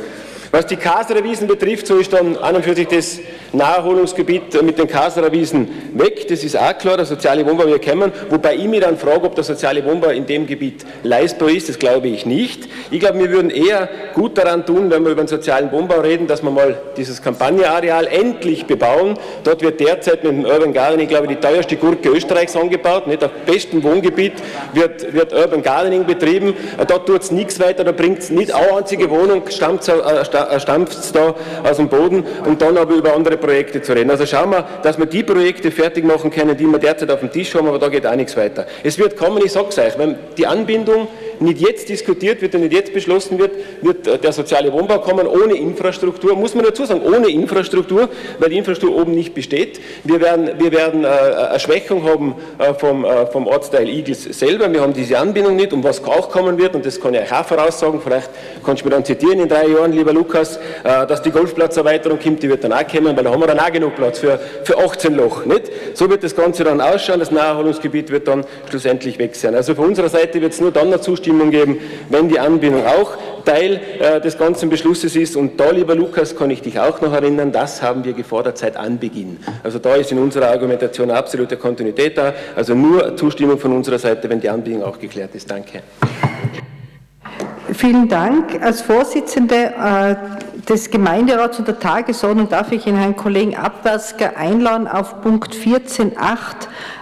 [0.55, 3.19] Was die Kaserer Wiesen betrifft, so ist dann an und für sich das
[3.53, 6.29] Naherholungsgebiet mit den Kaserer Wiesen weg.
[6.29, 8.13] Das ist auch klar, der soziale Wohnbau wird kommen.
[8.31, 11.69] Wobei ich mir dann frage, ob der soziale Wohnbau in dem Gebiet leistbar ist.
[11.69, 12.69] Das glaube ich nicht.
[12.93, 16.29] Ich glaube, wir würden eher gut daran tun, wenn wir über den sozialen Wohnbau reden,
[16.29, 19.19] dass wir mal dieses Kampagneareal endlich bebauen.
[19.43, 23.09] Dort wird derzeit mit dem Urban Gardening, glaube ich, die teuerste Gurke Österreichs angebaut.
[23.09, 23.25] Nicht?
[23.25, 24.35] Auf bestem Wohngebiet
[24.73, 26.55] wird, wird Urban Gardening betrieben.
[26.87, 30.05] Dort tut es nichts weiter, da bringt es nicht eine einzige Wohnung, stampft es
[30.51, 30.59] äh,
[31.13, 31.35] da
[31.69, 34.11] aus dem Boden und dann aber über andere Projekte zu reden.
[34.11, 37.31] Also schauen wir, dass wir die Projekte fertig machen können, die wir derzeit auf dem
[37.31, 38.67] Tisch haben, aber da geht auch nichts weiter.
[38.83, 41.09] Es wird kommen, ich sage es euch, wenn die Anbindung
[41.41, 43.53] nicht jetzt diskutiert wird und nicht jetzt beschlossen wird,
[43.83, 48.51] wird äh, der soziale Wohnbau kommen ohne Infrastruktur, muss man dazu sagen, ohne Infrastruktur, weil
[48.51, 49.81] die Infrastruktur oben nicht besteht.
[50.05, 52.35] Wir werden, wir werden äh, eine Schwächung haben
[52.79, 56.75] vom, vom Ortsteil Igels selber, wir haben diese Anbindung nicht, um was auch kommen wird,
[56.75, 58.31] und das kann ich euch auch voraussagen, vielleicht
[58.65, 62.51] kannst du mir dann zitieren in drei Jahren, lieber Lukas, dass die Golfplatzerweiterung kommt, die
[62.51, 65.15] wird dann auch kommen, weil da haben wir dann auch genug Platz für, für 18
[65.15, 65.47] Loch.
[65.47, 65.71] Nicht?
[65.95, 69.55] So wird das Ganze dann ausschauen, das Naherholungsgebiet wird dann schlussendlich weg sein.
[69.55, 73.17] Also von unserer Seite wird es nur dann dazu Zustimmung geben, wenn die Anbindung auch
[73.45, 75.37] Teil äh, des ganzen Beschlusses ist.
[75.37, 78.77] Und da, lieber Lukas, kann ich dich auch noch erinnern, das haben wir gefordert seit
[78.77, 79.39] Anbeginn.
[79.63, 82.35] Also da ist in unserer Argumentation absolute Kontinuität da.
[82.57, 85.51] Also nur Zustimmung von unserer Seite, wenn die Anbindung auch geklärt ist.
[85.51, 85.83] Danke.
[87.75, 88.63] Vielen Dank.
[88.63, 90.15] Als Vorsitzende äh,
[90.69, 96.15] des Gemeinderats und der Tagesordnung darf ich Ihnen Herrn Kollegen Abwärtsger einladen, auf Punkt 14.8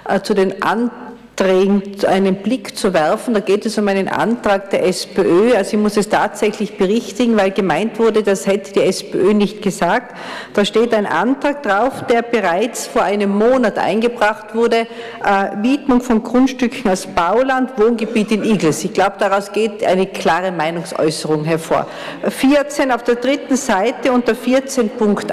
[0.08, 1.01] äh, zu den Anträgen
[1.40, 3.34] einen Blick zu werfen.
[3.34, 5.54] Da geht es um einen Antrag der SPÖ.
[5.56, 10.14] Also ich muss es tatsächlich berichtigen, weil gemeint wurde, das hätte die SPÖ nicht gesagt.
[10.54, 14.86] Da steht ein Antrag drauf, der bereits vor einem Monat eingebracht wurde.
[15.24, 18.84] Äh, Widmung von Grundstücken aus Bauland, Wohngebiet in Igels.
[18.84, 21.86] Ich glaube, daraus geht eine klare Meinungsäußerung hervor.
[22.28, 25.32] 14 auf der dritten Seite unter 14.8.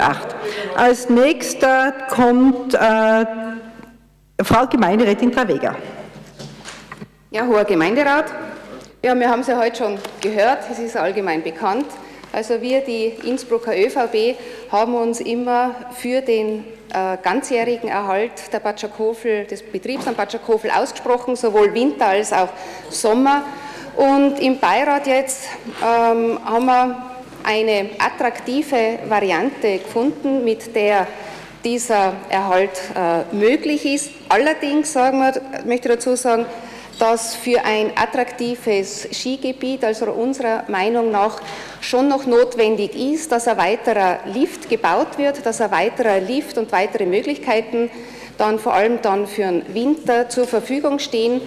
[0.76, 3.49] Als nächster kommt äh,
[4.42, 5.76] Frau Gemeinderätin Travega.
[7.30, 8.26] Ja, hoher Gemeinderat.
[9.02, 11.86] Ja, wir haben es ja heute schon gehört, es ist allgemein bekannt.
[12.32, 14.36] Also wir, die Innsbrucker ÖVP,
[14.70, 21.36] haben uns immer für den äh, ganzjährigen Erhalt der Batschakofel, des Betriebs am Batschakofel ausgesprochen,
[21.36, 22.48] sowohl Winter als auch
[22.88, 23.42] Sommer.
[23.96, 25.48] Und im Beirat jetzt
[25.82, 26.96] ähm, haben wir
[27.42, 31.06] eine attraktive Variante gefunden, mit der
[31.64, 34.10] dieser Erhalt äh, möglich ist.
[34.28, 36.46] Allerdings sagen wir, möchte ich dazu sagen,
[36.98, 41.40] dass für ein attraktives Skigebiet, also unserer Meinung nach,
[41.80, 46.70] schon noch notwendig ist, dass ein weiterer Lift gebaut wird, dass ein weiterer Lift und
[46.72, 47.90] weitere Möglichkeiten
[48.36, 51.40] dann vor allem dann für den Winter zur Verfügung stehen.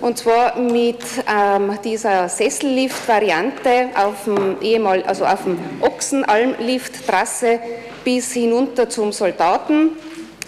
[0.00, 7.58] Und zwar mit ähm, dieser Sessellift-Variante auf dem ehemal, also auf dem Ochsenalm-Lift-Trasse
[8.04, 9.90] bis hinunter zum Soldaten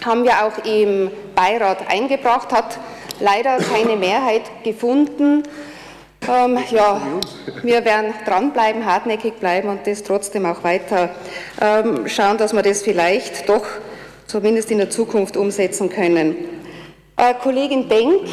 [0.04, 2.78] haben wir auch im Beirat eingebracht, hat
[3.20, 5.42] leider keine Mehrheit gefunden.
[6.28, 7.00] Ähm, ja,
[7.62, 11.10] wir werden dranbleiben, hartnäckig bleiben und das trotzdem auch weiter
[11.60, 13.64] ähm, schauen, dass wir das vielleicht doch
[14.26, 16.36] zumindest in der Zukunft umsetzen können.
[17.16, 18.28] Äh, Kollegin Denk,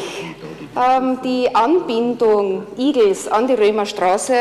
[1.24, 4.34] die Anbindung Igels an die Römerstraße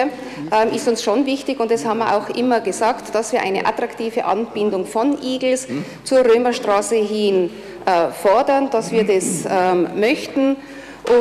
[0.52, 3.66] ähm, ist uns schon wichtig und das haben wir auch immer gesagt, dass wir eine
[3.66, 5.68] attraktive Anbindung von Igels
[6.04, 7.50] zur Römerstraße hin
[7.86, 10.58] äh, fordern, dass wir das ähm, möchten.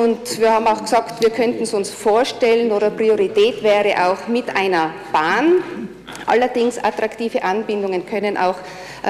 [0.00, 4.54] Und wir haben auch gesagt, wir könnten es uns vorstellen oder Priorität wäre auch mit
[4.56, 5.62] einer Bahn.
[6.26, 8.56] Allerdings attraktive Anbindungen können auch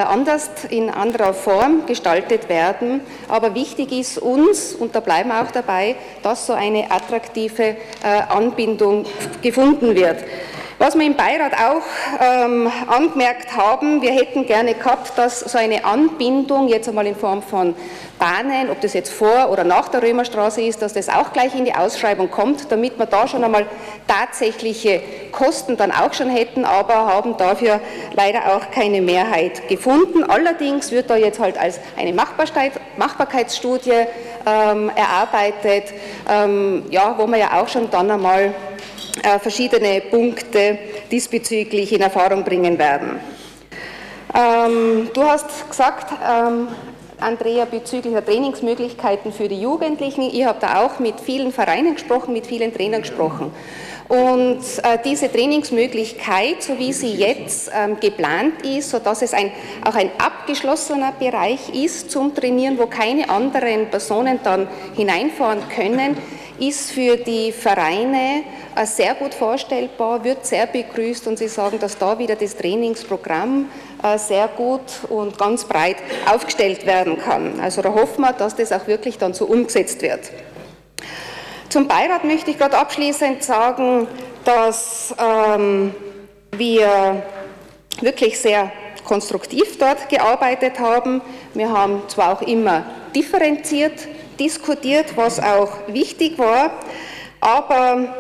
[0.01, 3.01] anders in anderer Form gestaltet werden.
[3.29, 7.77] Aber wichtig ist uns, und da bleiben wir auch dabei, dass so eine attraktive äh,
[8.29, 9.07] Anbindung
[9.43, 10.19] gefunden wird.
[10.79, 11.81] Was wir im Beirat auch
[12.21, 17.43] ähm, angemerkt haben, wir hätten gerne gehabt, dass so eine Anbindung jetzt einmal in Form
[17.43, 17.75] von
[18.19, 21.65] Bahnen, ob das jetzt vor oder nach der Römerstraße ist, dass das auch gleich in
[21.65, 23.65] die Ausschreibung kommt, damit wir da schon einmal
[24.07, 25.01] tatsächliche
[25.33, 27.81] Kosten dann auch schon hätten, aber haben dafür
[28.15, 30.25] leider auch keine Mehrheit gefunden.
[30.25, 33.93] Allerdings wird da jetzt halt als eine Machbarkeitsstudie
[34.45, 35.95] ähm, erarbeitet,
[36.31, 38.53] ähm, ja, wo man ja auch schon dann einmal
[39.41, 40.79] verschiedene Punkte
[41.11, 43.19] diesbezüglich in Erfahrung bringen werden.
[44.35, 46.69] Ähm, du hast gesagt, ähm,
[47.19, 50.23] Andrea, bezüglich der Trainingsmöglichkeiten für die Jugendlichen.
[50.23, 53.53] Ich habe da auch mit vielen Vereinen gesprochen, mit vielen Trainern gesprochen.
[54.09, 59.51] Und äh, diese Trainingsmöglichkeit, so wie sie jetzt ähm, geplant ist, sodass es ein,
[59.85, 66.17] auch ein abgeschlossener Bereich ist zum Trainieren, wo keine anderen Personen dann hineinfahren können,
[66.59, 68.43] ist für die Vereine
[68.75, 73.69] äh, sehr gut vorstellbar, wird sehr begrüßt und Sie sagen, dass da wieder das Trainingsprogramm
[74.03, 75.97] äh, sehr gut und ganz breit
[76.31, 77.61] aufgestellt werden kann.
[77.61, 80.31] Also da hoffen wir, dass das auch wirklich dann so umgesetzt wird.
[81.69, 84.07] Zum Beirat möchte ich gerade abschließend sagen,
[84.45, 85.95] dass ähm,
[86.53, 87.23] wir
[88.01, 88.71] wirklich sehr
[89.05, 91.21] konstruktiv dort gearbeitet haben.
[91.55, 96.71] Wir haben zwar auch immer differenziert diskutiert, was auch wichtig war,
[97.41, 98.15] aber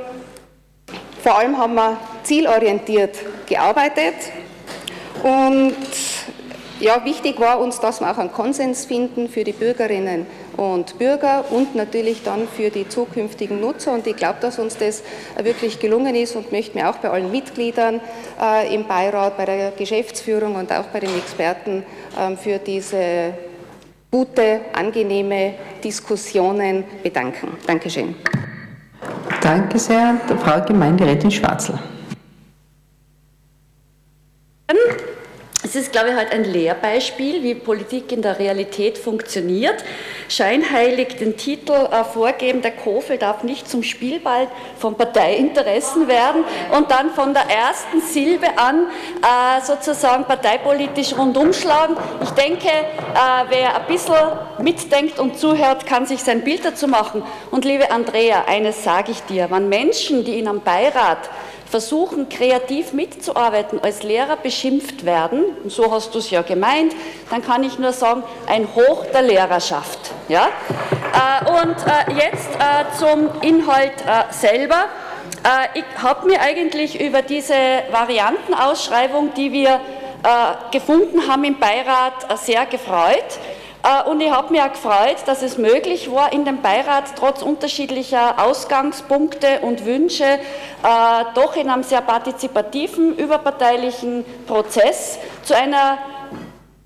[1.22, 4.14] vor allem haben wir zielorientiert gearbeitet
[5.22, 5.74] und
[6.78, 10.26] ja, wichtig war uns, dass wir auch einen Konsens finden für die Bürgerinnen
[10.58, 13.92] und Bürger und natürlich dann für die zukünftigen Nutzer.
[13.92, 15.02] Und ich glaube, dass uns das
[15.42, 18.00] wirklich gelungen ist und möchte mir auch bei allen Mitgliedern
[18.40, 21.82] äh, im Beirat, bei der Geschäftsführung und auch bei den Experten
[22.18, 23.32] äh, für diese
[24.10, 27.48] gute, angenehme Diskussionen bedanken.
[27.66, 28.14] Dankeschön.
[29.42, 31.78] Danke sehr, Frau Gemeinderätin Schwarzl.
[35.64, 39.82] Es ist, glaube ich, halt ein Lehrbeispiel, wie Politik in der Realität funktioniert.
[40.28, 46.44] Scheinheilig den Titel äh, vorgeben, der Kofel darf nicht zum Spielball von Parteiinteressen werden
[46.76, 48.86] und dann von der ersten Silbe an
[49.22, 51.96] äh, sozusagen parteipolitisch rundum schlagen.
[52.22, 54.14] Ich denke, äh, wer ein bisschen
[54.60, 57.22] mitdenkt und zuhört, kann sich sein Bild dazu machen.
[57.50, 61.30] Und liebe Andrea, eines sage ich dir, wenn Menschen, die in einem Beirat
[61.76, 66.94] versuchen, kreativ mitzuarbeiten, als Lehrer beschimpft werden, und so hast du es ja gemeint,
[67.28, 69.98] dann kann ich nur sagen, ein Hoch der Lehrerschaft.
[70.28, 70.48] Ja?
[70.48, 73.92] Äh, und äh, jetzt äh, zum Inhalt
[74.30, 74.86] selber.
[75.74, 77.54] Ich habe mir eigentlich über diese
[77.92, 79.80] Variantenausschreibung, die wir
[80.72, 83.38] gefunden haben im Beirat, sehr gefreut.
[83.86, 87.42] Äh, und ich habe mich auch gefreut, dass es möglich war, in dem Beirat trotz
[87.42, 90.38] unterschiedlicher Ausgangspunkte und Wünsche äh,
[91.34, 95.98] doch in einem sehr partizipativen, überparteilichen Prozess zu einer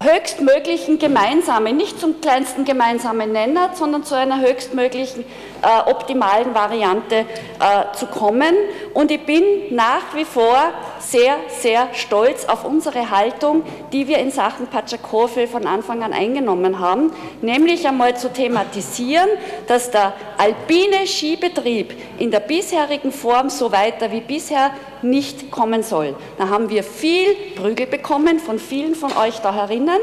[0.03, 5.25] höchstmöglichen gemeinsamen, nicht zum kleinsten gemeinsamen Nenner, sondern zu einer höchstmöglichen
[5.63, 8.55] äh, optimalen Variante äh, zu kommen.
[8.95, 10.57] Und ich bin nach wie vor
[10.99, 16.79] sehr, sehr stolz auf unsere Haltung, die wir in Sachen Patschakofe von Anfang an eingenommen
[16.79, 19.29] haben, nämlich einmal zu thematisieren,
[19.67, 24.71] dass der alpine Skibetrieb in der bisherigen Form so weiter wie bisher
[25.03, 26.15] nicht kommen soll.
[26.39, 29.99] Da haben wir viel Prügel bekommen von vielen von euch da herinnen.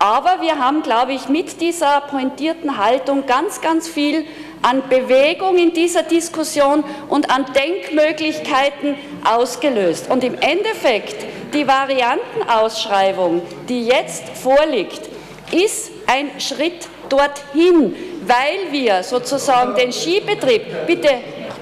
[0.00, 4.24] Aber wir haben, glaube ich, mit dieser pointierten Haltung ganz, ganz viel
[4.62, 10.10] an Bewegung in dieser Diskussion und an Denkmöglichkeiten ausgelöst.
[10.10, 15.08] Und im Endeffekt, die Variantenausschreibung, die jetzt vorliegt,
[15.52, 21.10] ist ein Schritt dorthin, weil wir sozusagen den Skibetrieb, bitte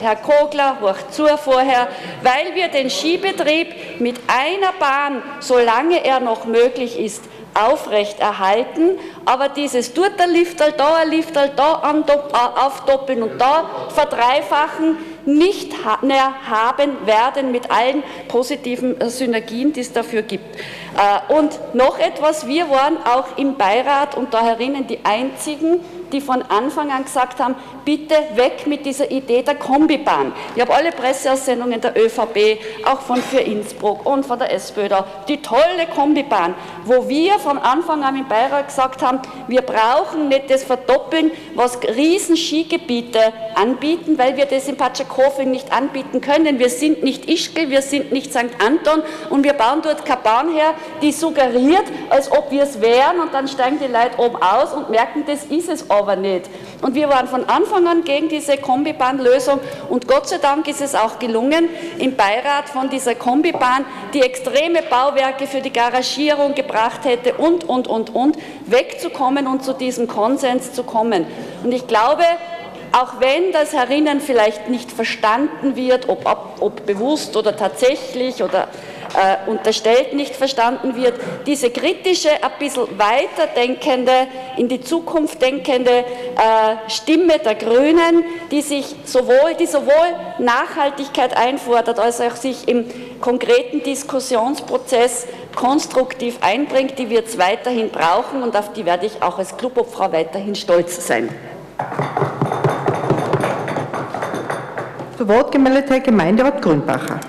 [0.01, 1.89] Herr Kogler, hoch zu vorher,
[2.23, 7.25] weil wir den Skibetrieb mit einer Bahn, solange er noch möglich ist,
[7.57, 11.83] aufrechterhalten, aber dieses dort ein Liftal, da ein Liftal, da
[12.57, 19.93] aufdoppeln und da verdreifachen, nicht mehr haben werden mit allen positiven äh, Synergien, die es
[19.93, 20.57] dafür gibt.
[20.57, 25.81] Äh, und noch etwas, wir waren auch im Beirat und da herinnen die einzigen,
[26.13, 30.33] die von Anfang an gesagt haben, bitte weg mit dieser Idee der Kombibahn.
[30.55, 35.05] Ich habe alle Presseaussendungen der ÖVP, auch von für Innsbruck und von der SPÖ da,
[35.29, 40.51] die tolle Kombibahn, wo wir von Anfang an im Beirat gesagt haben, wir brauchen nicht
[40.51, 46.59] das Verdoppeln, was riesen Skigebiete anbieten, weil wir das in Patschakofing nicht anbieten können.
[46.59, 48.51] Wir sind nicht Ischgl, wir sind nicht St.
[48.65, 53.21] Anton und wir bauen dort keine Bahn her, die suggeriert, als ob wir es wären
[53.21, 56.49] und dann steigen die Leute oben aus und merken, das ist es aber nicht.
[56.83, 60.95] Und wir waren von Anfang an gegen diese Kombibahnlösung und Gott sei Dank ist es
[60.95, 67.35] auch gelungen, im Beirat von dieser Kombibahn, die extreme Bauwerke für die Garagierung gebracht hätte
[67.35, 71.27] und, und, und, und, wegzukommen und zu diesem Konsens zu kommen.
[71.65, 72.23] Und ich glaube,
[72.93, 78.69] auch wenn das herinnen vielleicht nicht verstanden wird, ob, ob, ob bewusst oder tatsächlich oder
[79.15, 81.15] äh, unterstellt nicht verstanden wird,
[81.47, 86.05] diese kritische, ein bisschen weiterdenkende, in die Zukunft denkende äh,
[86.89, 89.93] Stimme der Grünen, die sich sowohl, die sowohl
[90.39, 92.87] Nachhaltigkeit einfordert, als auch sich im
[93.21, 99.39] konkreten Diskussionsprozess konstruktiv einbringt, die wird es weiterhin brauchen und auf die werde ich auch
[99.39, 101.29] als Clubobfrau weiterhin stolz sein.
[105.17, 107.21] Zu Wort gemeldet Herr Gemeinderat Grünbacher.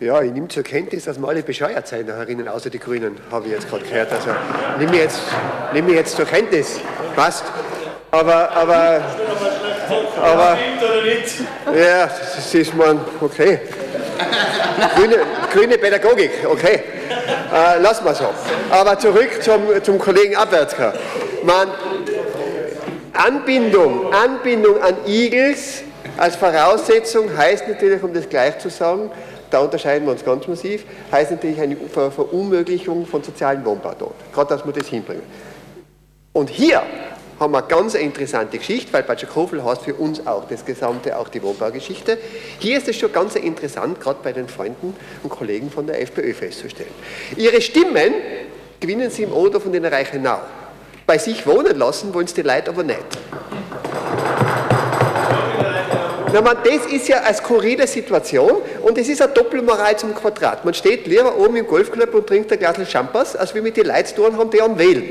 [0.00, 3.48] Ja, ich nehme zur Kenntnis, dass wir alle bescheuert sein herinnen, außer die Grünen, habe
[3.48, 4.10] ich jetzt gerade gehört.
[4.10, 4.30] Also
[4.78, 5.20] nehme ich, jetzt,
[5.74, 6.80] nehm ich jetzt zur Kenntnis.
[7.14, 7.44] Passt.
[8.10, 9.02] Aber, aber,
[10.22, 10.58] aber,
[11.78, 13.60] ja, das ist man, okay.
[14.96, 15.16] Grüne,
[15.52, 16.82] grüne Pädagogik, okay.
[17.54, 18.30] Äh, lassen wir so.
[18.70, 20.94] Aber zurück zum, zum Kollegen Abwärtsker.
[21.42, 21.68] Man,
[23.12, 25.82] Anbindung, Anbindung an Igels
[26.16, 29.10] als Voraussetzung heißt natürlich, um das gleich zu sagen,
[29.50, 34.14] da unterscheiden wir uns ganz massiv, heißt natürlich eine Ver Verunmöglichung von sozialen Wohnbau dort.
[34.32, 35.22] Gerade, dass wir das hinbringen.
[36.32, 36.82] Und hier
[37.40, 41.28] haben wir eine ganz interessante Geschichte, weil Batschakofel heißt für uns auch das Gesamte, auch
[41.28, 42.18] die Wohnbaugeschichte.
[42.58, 46.34] Hier ist es schon ganz interessant, gerade bei den Freunden und Kollegen von der FPÖ
[46.34, 46.90] festzustellen.
[47.36, 48.12] Ihre Stimmen
[48.78, 50.40] gewinnen sie im Oder von den Reichenau.
[51.06, 52.98] Bei sich wohnen lassen wollen sie die Leute aber nicht.
[56.32, 60.64] Na, man, das ist ja eine skurrile Situation und es ist eine Doppelmoral zum Quadrat.
[60.64, 63.86] Man steht lieber oben im Golfclub und trinkt ein Glas Champers, als wir mit den
[64.14, 65.02] tun haben, die an wählen.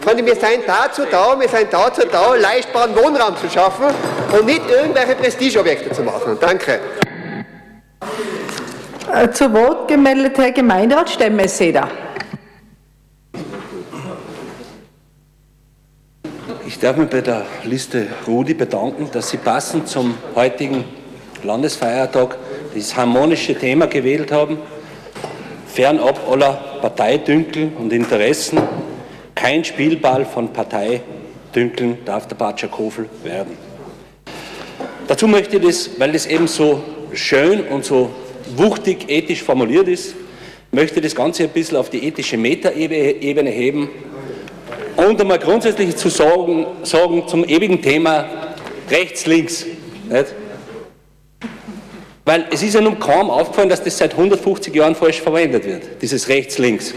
[0.00, 3.86] Freunde, wir sind dazu da, wir sind dazu da, leichtbaren Wohnraum zu schaffen
[4.32, 6.38] und nicht irgendwelche Prestigeobjekte zu machen.
[6.40, 6.78] Danke.
[9.12, 11.88] Äh, zu Wort gemeldet Herr Gemeinderat Stemmeseder.
[16.80, 20.82] Ich darf mich bei der Liste Rudi bedanken, dass Sie passend zum heutigen
[21.42, 22.38] Landesfeiertag
[22.74, 24.56] das harmonische Thema gewählt haben,
[25.66, 28.62] fernab aller Parteidünkel und Interessen.
[29.34, 33.58] Kein Spielball von Parteidünkeln darf der Batschakofel werden.
[35.06, 38.08] Dazu möchte ich das, weil das eben so schön und so
[38.56, 40.14] wuchtig ethisch formuliert ist,
[40.72, 43.90] möchte das Ganze ein bisschen auf die ethische Metaebene heben
[45.06, 48.26] und einmal grundsätzlich zu sagen, sagen zum ewigen Thema
[48.90, 49.66] rechts-links.
[52.24, 56.02] Weil es ist ja nun kaum aufgefallen, dass das seit 150 Jahren falsch verwendet wird,
[56.02, 56.94] dieses rechts-links.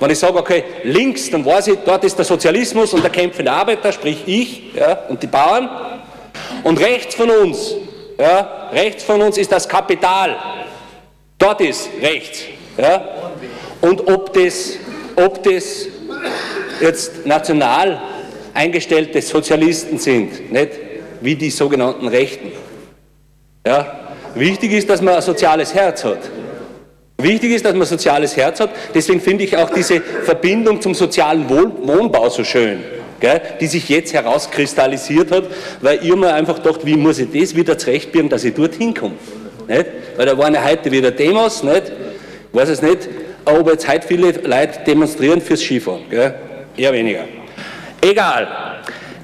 [0.00, 3.50] Wenn ich sage, okay, links, dann weiß ich, dort ist der Sozialismus und der kämpfende
[3.50, 5.68] Arbeiter, sprich ich ja, und die Bauern.
[6.62, 7.74] Und rechts von uns,
[8.18, 10.36] ja, rechts von uns ist das Kapital.
[11.38, 12.44] Dort ist rechts.
[12.76, 13.04] Ja.
[13.80, 14.78] Und ob das,
[15.16, 15.88] ob das
[16.80, 18.00] jetzt national
[18.52, 20.70] eingestellte Sozialisten sind, nicht
[21.20, 22.52] wie die sogenannten Rechten.
[23.66, 24.00] Ja?
[24.34, 26.18] Wichtig ist, dass man ein soziales Herz hat.
[27.18, 28.70] Wichtig ist, dass man ein soziales Herz hat.
[28.94, 32.80] Deswegen finde ich auch diese Verbindung zum sozialen Wohnbau so schön,
[33.20, 35.44] gell, die sich jetzt herauskristallisiert hat,
[35.80, 39.14] weil ich mir einfach gedacht, wie muss ich das wieder zurechtbiegen, dass ich dorthin komme.
[39.66, 41.92] Weil da waren ja heute wieder Demos, nicht?
[42.52, 43.08] ich weiß es nicht,
[43.44, 46.02] ob jetzt heute viele Leute demonstrieren fürs Skifahren.
[46.10, 46.34] Gell?
[46.76, 47.24] Eher weniger.
[48.00, 48.48] Egal.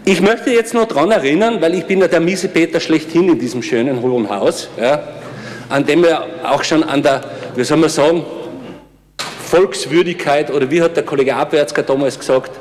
[0.04, 3.38] Ich möchte jetzt noch daran erinnern, weil ich bin ja der miese Peter schlechthin in
[3.38, 5.02] diesem schönen hohen Haus, ja,
[5.68, 7.20] an dem wir auch schon an der,
[7.54, 8.24] wie soll man sagen,
[9.44, 12.52] Volkswürdigkeit oder wie hat der Kollege Abwärtsker damals gesagt,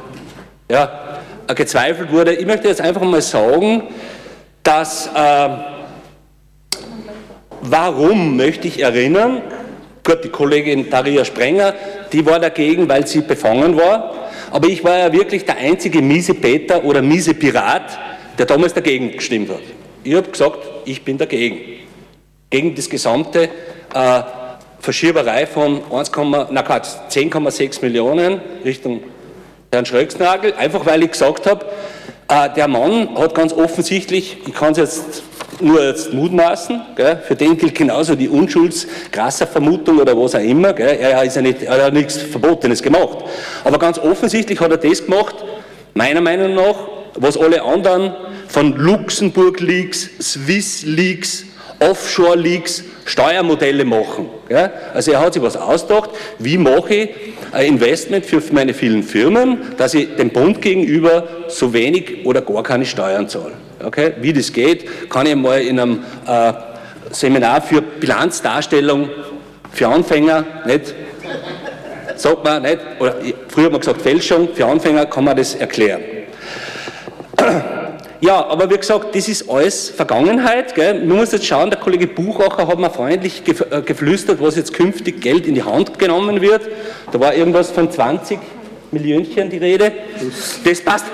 [0.70, 1.20] ja,
[1.56, 2.34] gezweifelt wurde.
[2.34, 3.84] Ich möchte jetzt einfach mal sagen,
[4.64, 5.50] dass, äh,
[7.62, 9.42] warum möchte ich erinnern,
[10.04, 11.74] gut, die Kollegin Daria Sprenger,
[12.12, 14.19] die war dagegen, weil sie befangen war,
[14.52, 17.98] aber ich war ja wirklich der einzige miese Peter oder miese Pirat,
[18.38, 19.62] der damals dagegen gestimmt hat.
[20.04, 21.58] Ich habe gesagt, ich bin dagegen.
[22.50, 23.50] Gegen das gesamte
[23.94, 24.22] äh,
[24.80, 29.02] Verschieberei von 10,6 Millionen Richtung
[29.72, 31.66] Herrn Schröcksnagel, einfach weil ich gesagt habe,
[32.30, 35.24] äh, der Mann hat ganz offensichtlich, ich kann es jetzt
[35.62, 40.98] nur jetzt mutmaßen, gell, für den gilt genauso die Unschuldskrasser-Vermutung oder was auch immer, gell,
[41.00, 43.18] er, ist ja nicht, er hat nichts Verbotenes gemacht.
[43.64, 45.36] Aber ganz offensichtlich hat er das gemacht,
[45.94, 46.76] meiner Meinung nach,
[47.16, 48.14] was alle anderen
[48.48, 51.46] von Luxemburg-Leaks, Swiss-Leaks,
[51.80, 54.30] Offshore-Leaks, Steuermodelle machen.
[54.50, 54.72] Ja?
[54.94, 57.10] Also er hat sich was ausgedacht, wie mache ich
[57.58, 62.86] Investment für meine vielen Firmen, dass ich dem Bund gegenüber so wenig oder gar keine
[62.86, 63.54] Steuern zahle.
[63.84, 64.14] Okay?
[64.22, 66.54] Wie das geht, kann ich mal in einem äh,
[67.12, 69.10] Seminar für Bilanzdarstellung
[69.72, 70.94] für Anfänger, nicht,
[72.16, 73.16] sagt man nicht, oder
[73.48, 76.02] früher hat man gesagt Fälschung, für Anfänger kann man das erklären.
[78.22, 80.76] Ja, aber wie gesagt, das ist alles Vergangenheit.
[80.76, 81.06] Gell?
[81.06, 85.22] Man muss jetzt schauen, der Kollege Buchacher hat mir freundlich äh, geflüstert, was jetzt künftig
[85.22, 86.64] Geld in die Hand genommen wird.
[87.14, 88.38] Da war irgendwas von 20
[88.92, 89.94] Millionchen die Rede.
[90.66, 91.06] Das passt.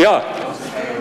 [0.00, 0.24] Ja,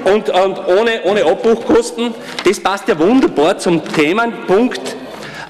[0.04, 2.14] und, und ohne, ohne Abbruchkosten.
[2.44, 4.96] Das passt ja wunderbar zum Themenpunkt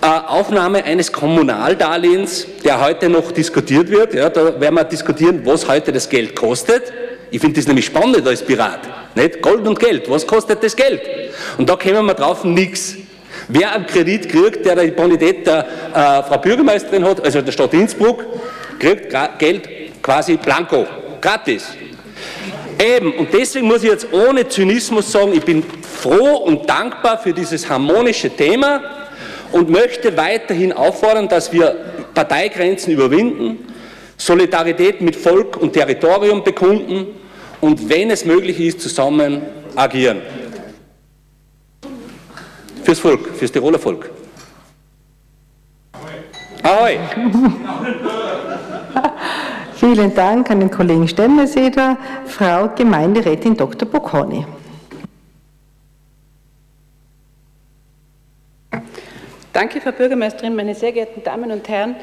[0.02, 4.14] äh, Aufnahme eines Kommunaldarlehens, der heute noch diskutiert wird.
[4.14, 6.94] Ja, da werden wir diskutieren, was heute das Geld kostet.
[7.32, 8.82] Ich finde das nämlich spannend als Pirat.
[9.18, 9.42] Nicht?
[9.42, 11.02] Gold und Geld, was kostet das Geld?
[11.58, 12.96] Und da kommen wir drauf, nichts.
[13.48, 17.74] Wer einen Kredit kriegt, der die Bonität der äh, Frau Bürgermeisterin hat, also der Stadt
[17.74, 18.24] Innsbruck,
[18.80, 19.68] kriegt Geld
[20.04, 20.86] quasi blanko,
[21.20, 21.66] gratis.
[22.80, 25.64] Eben, und deswegen muss ich jetzt ohne Zynismus sagen, ich bin
[26.00, 28.82] froh und dankbar für dieses harmonische Thema
[29.52, 31.76] und möchte weiterhin auffordern, dass wir
[32.14, 33.66] Parteigrenzen überwinden,
[34.16, 37.08] Solidarität mit Volk und Territorium bekunden
[37.62, 39.42] und wenn es möglich ist, zusammen
[39.76, 40.22] agieren.
[42.84, 44.10] Fürs Volk, fürs Tiroler Volk.
[46.64, 47.00] Ahoi!
[49.76, 53.88] Vielen Dank an den Kollegen Stemmeseder, Frau Gemeinderätin Dr.
[53.88, 54.46] Bocconi.
[59.54, 61.96] Danke, Frau Bürgermeisterin, meine sehr geehrten Damen und Herren.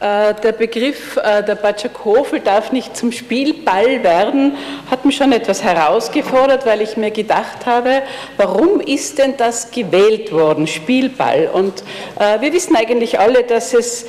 [0.00, 4.56] Äh, der Begriff äh, der Batschakofel darf nicht zum Spielball werden,
[4.88, 8.02] hat mich schon etwas herausgefordert, weil ich mir gedacht habe,
[8.36, 11.50] warum ist denn das gewählt worden, Spielball?
[11.52, 11.82] Und
[12.20, 14.06] äh, wir wissen eigentlich alle, dass es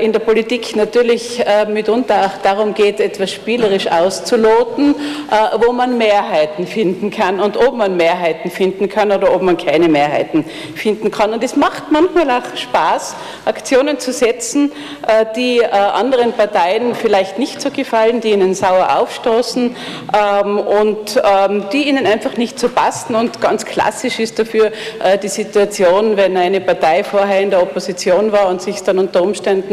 [0.00, 4.94] in der Politik natürlich mitunter auch darum geht, etwas spielerisch auszuloten,
[5.64, 9.88] wo man Mehrheiten finden kann und ob man Mehrheiten finden kann oder ob man keine
[9.88, 11.32] Mehrheiten finden kann.
[11.32, 14.72] Und es macht manchmal auch Spaß, Aktionen zu setzen,
[15.36, 19.76] die äh, anderen Parteien vielleicht nicht so gefallen, die ihnen sauer aufstoßen
[20.14, 23.14] ähm, und ähm, die ihnen einfach nicht so passen.
[23.14, 24.72] Und ganz klassisch ist dafür
[25.02, 29.22] äh, die Situation, wenn eine Partei vorher in der Opposition war und sich dann unter
[29.22, 29.65] Umständen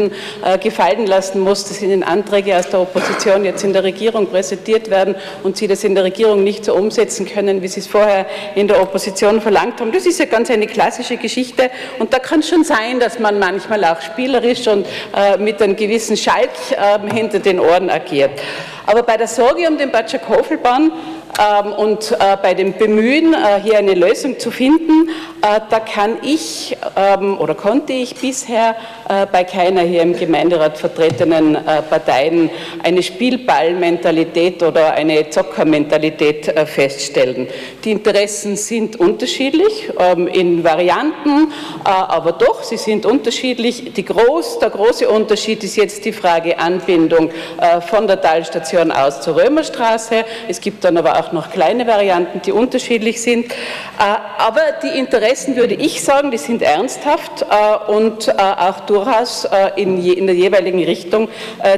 [0.44, 4.90] äh, gefallen lassen muss, dass ihnen Anträge aus der Opposition jetzt in der Regierung präsentiert
[4.90, 8.26] werden und sie das in der Regierung nicht so umsetzen können, wie sie es vorher
[8.54, 9.92] in der Opposition verlangt haben.
[9.92, 13.38] Das ist ja ganz eine klassische Geschichte und da kann es schon sein, dass man
[13.38, 14.86] manchmal auch spielerisch und
[15.16, 18.32] äh, mit einem gewissen Schalk äh, hinter den Ohren agiert.
[18.86, 20.92] Aber bei der Sorge um den Batschak-Hofelbahn ähm,
[21.76, 25.08] und äh, bei dem Bemühen, äh, hier eine Lösung zu finden,
[25.42, 28.76] äh, da kann ich ähm, oder konnte ich bisher
[29.30, 31.58] bei keiner hier im Gemeinderat vertretenen
[31.90, 32.48] Parteien
[32.82, 37.48] eine Spielballmentalität oder eine Zockermentalität feststellen.
[37.84, 41.52] Die Interessen sind unterschiedlich ähm, in Varianten,
[41.84, 43.92] aber doch, sie sind unterschiedlich.
[43.94, 47.30] Groß, der große Unterschied ist jetzt die Frage Anbindung
[47.86, 50.24] von der Talstation aus zur Römerstraße.
[50.48, 53.52] Es gibt dann aber auch noch kleine Varianten, die unterschiedlich sind.
[53.52, 53.54] Äh,
[54.38, 60.26] aber die Interessen, würde ich sagen, die sind ernsthaft äh, und äh, auch durchaus in
[60.26, 61.28] der jeweiligen Richtung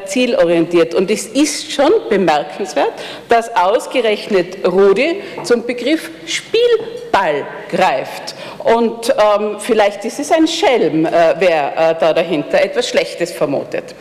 [0.07, 0.95] zielorientiert.
[0.95, 2.93] Und es ist schon bemerkenswert,
[3.29, 8.35] dass ausgerechnet Rudi zum Begriff Spielball Spielball greift.
[8.63, 13.95] Und ähm, vielleicht ist es ein Schelm, äh, wer äh, da dahinter etwas Schlechtes vermutet.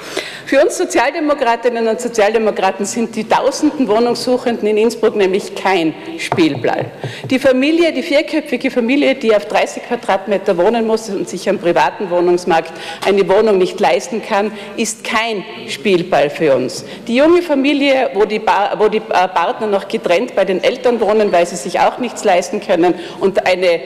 [0.45, 6.85] Für uns Sozialdemokratinnen und Sozialdemokraten sind die tausenden Wohnungssuchenden in Innsbruck nämlich kein Spielball.
[7.29, 12.09] Die Familie, die vierköpfige Familie, die auf 30 Quadratmeter wohnen muss und sich am privaten
[12.09, 12.73] Wohnungsmarkt
[13.05, 16.85] eine Wohnung nicht leisten kann, ist kein Spielball für uns.
[17.07, 18.41] Die junge Familie, wo die,
[18.77, 22.23] wo die äh, Partner noch getrennt bei den Eltern wohnen, weil sie sich auch nichts
[22.23, 23.81] leisten können und eine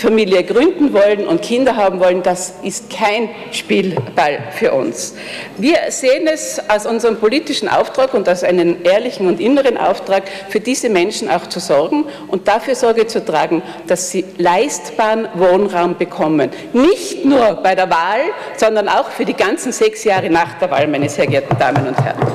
[0.00, 5.14] Familie gründen wollen und Kinder haben wollen, das ist kein Spielball für uns.
[5.56, 10.60] Wir sehen es als unseren politischen Auftrag und als einen ehrlichen und inneren Auftrag, für
[10.60, 16.50] diese Menschen auch zu sorgen und dafür Sorge zu tragen, dass sie leistbaren Wohnraum bekommen.
[16.72, 18.20] Nicht nur bei der Wahl,
[18.56, 21.98] sondern auch für die ganzen sechs Jahre nach der Wahl, meine sehr geehrten Damen und
[22.02, 22.26] Herren.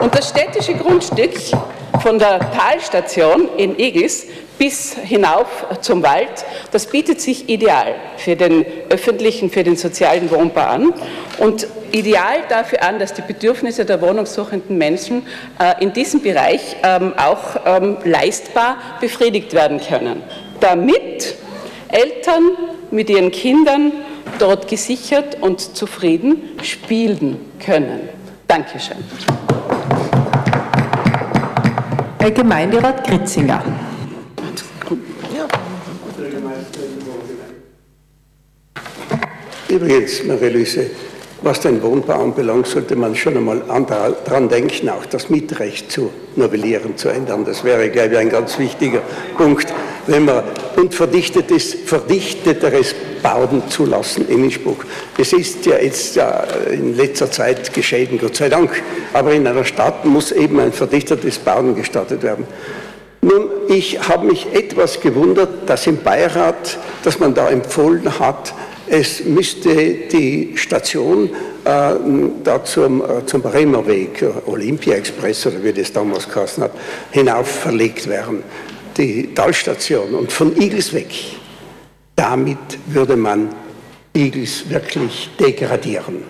[0.00, 1.32] Und das städtische Grundstück
[2.02, 4.26] von der Talstation in Egels
[4.60, 10.60] bis hinauf zum Wald, das bietet sich ideal für den öffentlichen, für den sozialen Wohnbau
[10.60, 10.92] an
[11.38, 15.26] und ideal dafür an, dass die Bedürfnisse der wohnungssuchenden Menschen
[15.58, 20.22] äh, in diesem Bereich ähm, auch ähm, leistbar befriedigt werden können,
[20.60, 21.36] damit
[21.88, 22.50] Eltern
[22.90, 23.92] mit ihren Kindern
[24.38, 28.10] dort gesichert und zufrieden spielen können.
[28.46, 28.98] Dankeschön.
[32.18, 33.64] Herr Gemeinderat Kritzinger.
[39.70, 40.90] Übrigens, Marie-Luise,
[41.42, 43.62] was den Wohnbau anbelangt, sollte man schon einmal
[44.26, 47.44] daran denken, auch das Mietrecht zu novellieren, zu ändern.
[47.44, 49.00] Das wäre, glaube ich, ein ganz wichtiger
[49.36, 49.72] Punkt,
[50.08, 50.42] wenn man
[50.76, 54.84] und verdichtetes, verdichteteres Bauen zulassen in Innsbruck.
[55.16, 59.64] Es ist ja jetzt ja, in letzter Zeit geschehen, Gott sei Dank, aber in einer
[59.64, 62.44] Stadt muss eben ein verdichtetes Bauen gestartet werden.
[63.22, 68.54] Nun, ich habe mich etwas gewundert, dass im Beirat, dass man da empfohlen hat,
[68.90, 71.30] es müsste die Station
[71.64, 71.92] äh,
[72.42, 76.72] da zum, äh, zum Bremer Weg, Olympia Express oder wie das damals geheißen hat,
[77.12, 78.42] hinauf verlegt werden,
[78.96, 81.08] die Talstation und von Igels weg.
[82.16, 83.50] Damit würde man
[84.12, 86.24] Igels wirklich degradieren.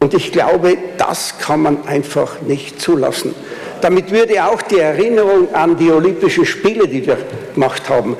[0.00, 3.34] Und ich glaube, das kann man einfach nicht zulassen.
[3.80, 7.16] Damit würde auch die Erinnerung an die Olympischen Spiele, die wir
[7.54, 8.18] gemacht haben,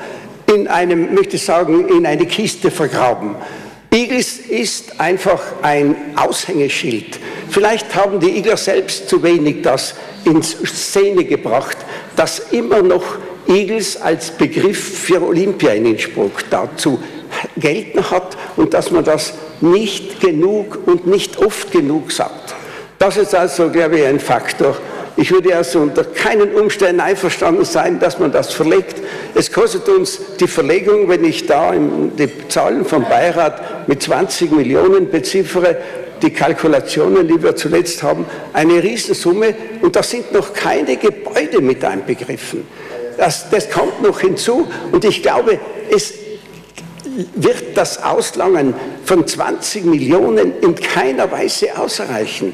[0.51, 3.35] in einem, möchte ich sagen, in eine Kiste vergraben.
[3.95, 7.17] Igels ist einfach ein Aushängeschild.
[7.49, 11.77] Vielleicht haben die Igler selbst zu wenig das in Szene gebracht,
[12.17, 13.03] dass immer noch
[13.47, 17.01] Igels als Begriff für Olympia in Innsbruck dazu
[17.55, 22.53] gelten hat und dass man das nicht genug und nicht oft genug sagt.
[22.99, 24.75] Das ist also, glaube ich, ein Faktor,
[25.17, 28.97] ich würde also unter keinen Umständen einverstanden sein, dass man das verlegt.
[29.33, 35.09] Es kostet uns die Verlegung, wenn ich da die Zahlen vom Beirat mit 20 Millionen
[35.09, 35.77] beziffere,
[36.21, 41.83] die Kalkulationen, die wir zuletzt haben, eine Riesensumme und da sind noch keine Gebäude mit
[41.83, 42.65] einbegriffen.
[43.17, 45.59] Das, das kommt noch hinzu und ich glaube,
[45.89, 46.13] es
[47.35, 48.73] wird das Auslangen
[49.05, 52.53] von 20 Millionen in keiner Weise ausreichen.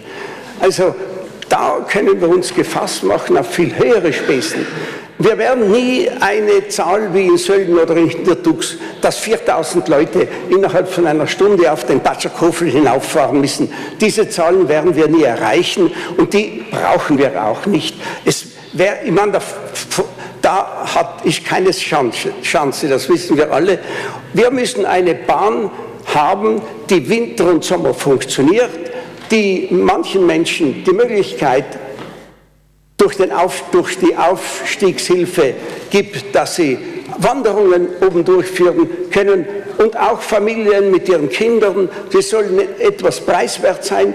[0.59, 0.93] Also
[1.52, 4.66] da können wir uns gefasst machen auf viel höhere Spesen.
[5.20, 10.89] Wir werden nie eine Zahl wie in Sölden oder in Hintertux, dass 4000 Leute innerhalb
[10.89, 13.72] von einer Stunde auf den Batschakofel hinauffahren müssen.
[13.99, 17.95] Diese Zahlen werden wir nie erreichen und die brauchen wir auch nicht.
[18.26, 19.41] Es wär, ich meine, da,
[20.41, 23.78] da hat ich keine Chance, Chance, das wissen wir alle.
[24.34, 25.70] Wir müssen eine Bahn
[26.16, 28.91] haben, die Winter und Sommer funktioniert
[29.32, 31.66] die manchen Menschen die Möglichkeit
[32.98, 35.56] durch, den Auf, durch die Aufstiegshilfe
[35.90, 36.78] gibt, dass sie
[37.18, 39.46] Wanderungen oben durchführen können
[39.78, 44.14] und auch Familien mit ihren Kindern, sie sollen etwas preiswert sein.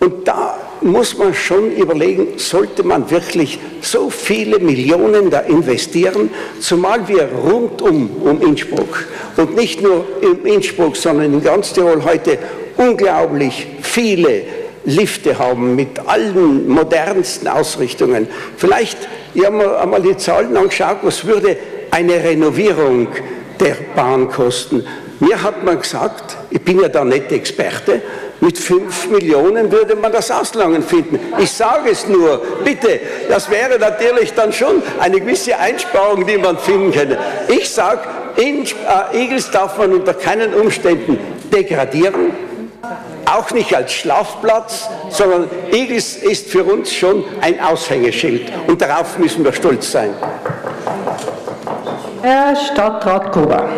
[0.00, 7.06] Und da muss man schon überlegen, sollte man wirklich so viele Millionen da investieren, zumal
[7.06, 12.38] wir rundum um Innsbruck und nicht nur in Innsbruck, sondern in ganz Tirol heute
[12.78, 14.42] unglaublich viele
[14.86, 18.26] Lifte haben mit allen modernsten Ausrichtungen.
[18.56, 18.96] Vielleicht,
[19.34, 21.58] ich habe mir einmal die Zahlen angeschaut, was würde
[21.90, 23.08] eine Renovierung
[23.58, 24.84] der Bahn kosten.
[25.18, 28.00] Mir hat man gesagt, ich bin ja da nicht Experte,
[28.40, 31.18] mit 5 Millionen würde man das Auslangen finden.
[31.38, 36.58] Ich sage es nur, bitte, das wäre natürlich dann schon eine gewisse Einsparung, die man
[36.58, 37.18] finden könnte.
[37.48, 38.00] Ich sage,
[38.36, 41.18] in äh, Igels darf man unter keinen Umständen
[41.52, 42.32] degradieren,
[43.26, 49.44] auch nicht als Schlafplatz, sondern Igels ist für uns schon ein Aushängeschild und darauf müssen
[49.44, 50.14] wir stolz sein.
[52.22, 53.68] Herr Stadtrat Gruber.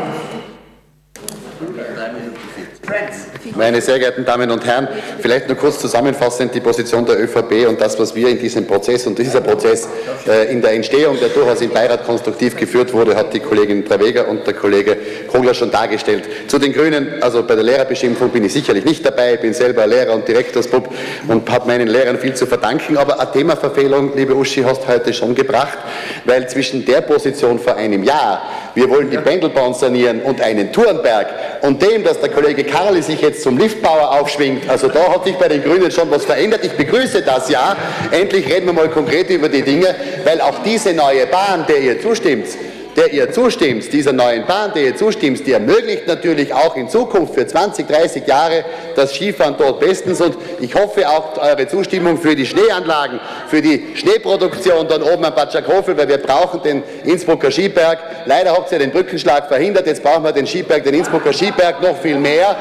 [3.54, 4.88] Meine sehr geehrten Damen und Herren,
[5.20, 9.06] vielleicht nur kurz zusammenfassend die Position der ÖVP und das, was wir in diesem Prozess
[9.06, 9.88] und dieser Prozess
[10.26, 14.26] äh, in der Entstehung, der durchaus im Beirat konstruktiv geführt wurde, hat die Kollegin Traweger
[14.28, 14.96] und der Kollege
[15.30, 16.24] Kogler schon dargestellt.
[16.48, 19.86] Zu den Grünen, also bei der Lehrerbeschimpfung bin ich sicherlich nicht dabei, ich bin selber
[19.86, 20.88] Lehrer und Direktorsbub
[21.28, 25.34] und habe meinen Lehrern viel zu verdanken, aber eine Themaverfehlung, liebe Uschi, hast heute schon
[25.34, 25.78] gebracht,
[26.24, 28.42] weil zwischen der Position vor einem Jahr,
[28.74, 31.26] wir wollen die Pendelbahn sanieren und einen Turnberg
[31.60, 34.68] und dem, dass der Kollege Karli sich jetzt zum Liftbauer aufschwingt.
[34.68, 36.64] Also da hat sich bei den Grünen schon was verändert.
[36.64, 37.76] Ich begrüße das ja.
[38.10, 42.00] Endlich reden wir mal konkret über die Dinge, weil auch diese neue Bahn, der ihr
[42.00, 42.46] zustimmt,
[42.96, 47.34] der ihr zustimmt, dieser neuen Bahn, der ihr zustimmt, die ermöglicht natürlich auch in Zukunft
[47.34, 48.64] für 20, 30 Jahre
[48.94, 53.92] das Skifahren dort bestens und ich hoffe auch eure Zustimmung für die Schneeanlagen, für die
[53.94, 57.98] Schneeproduktion dann oben am Bad Schakofel, weil wir brauchen den Innsbrucker Skiberg.
[58.26, 61.96] Leider habt ihr den Brückenschlag verhindert, jetzt brauchen wir den Skiberg, den Innsbrucker Skiberg noch
[61.96, 62.56] viel mehr,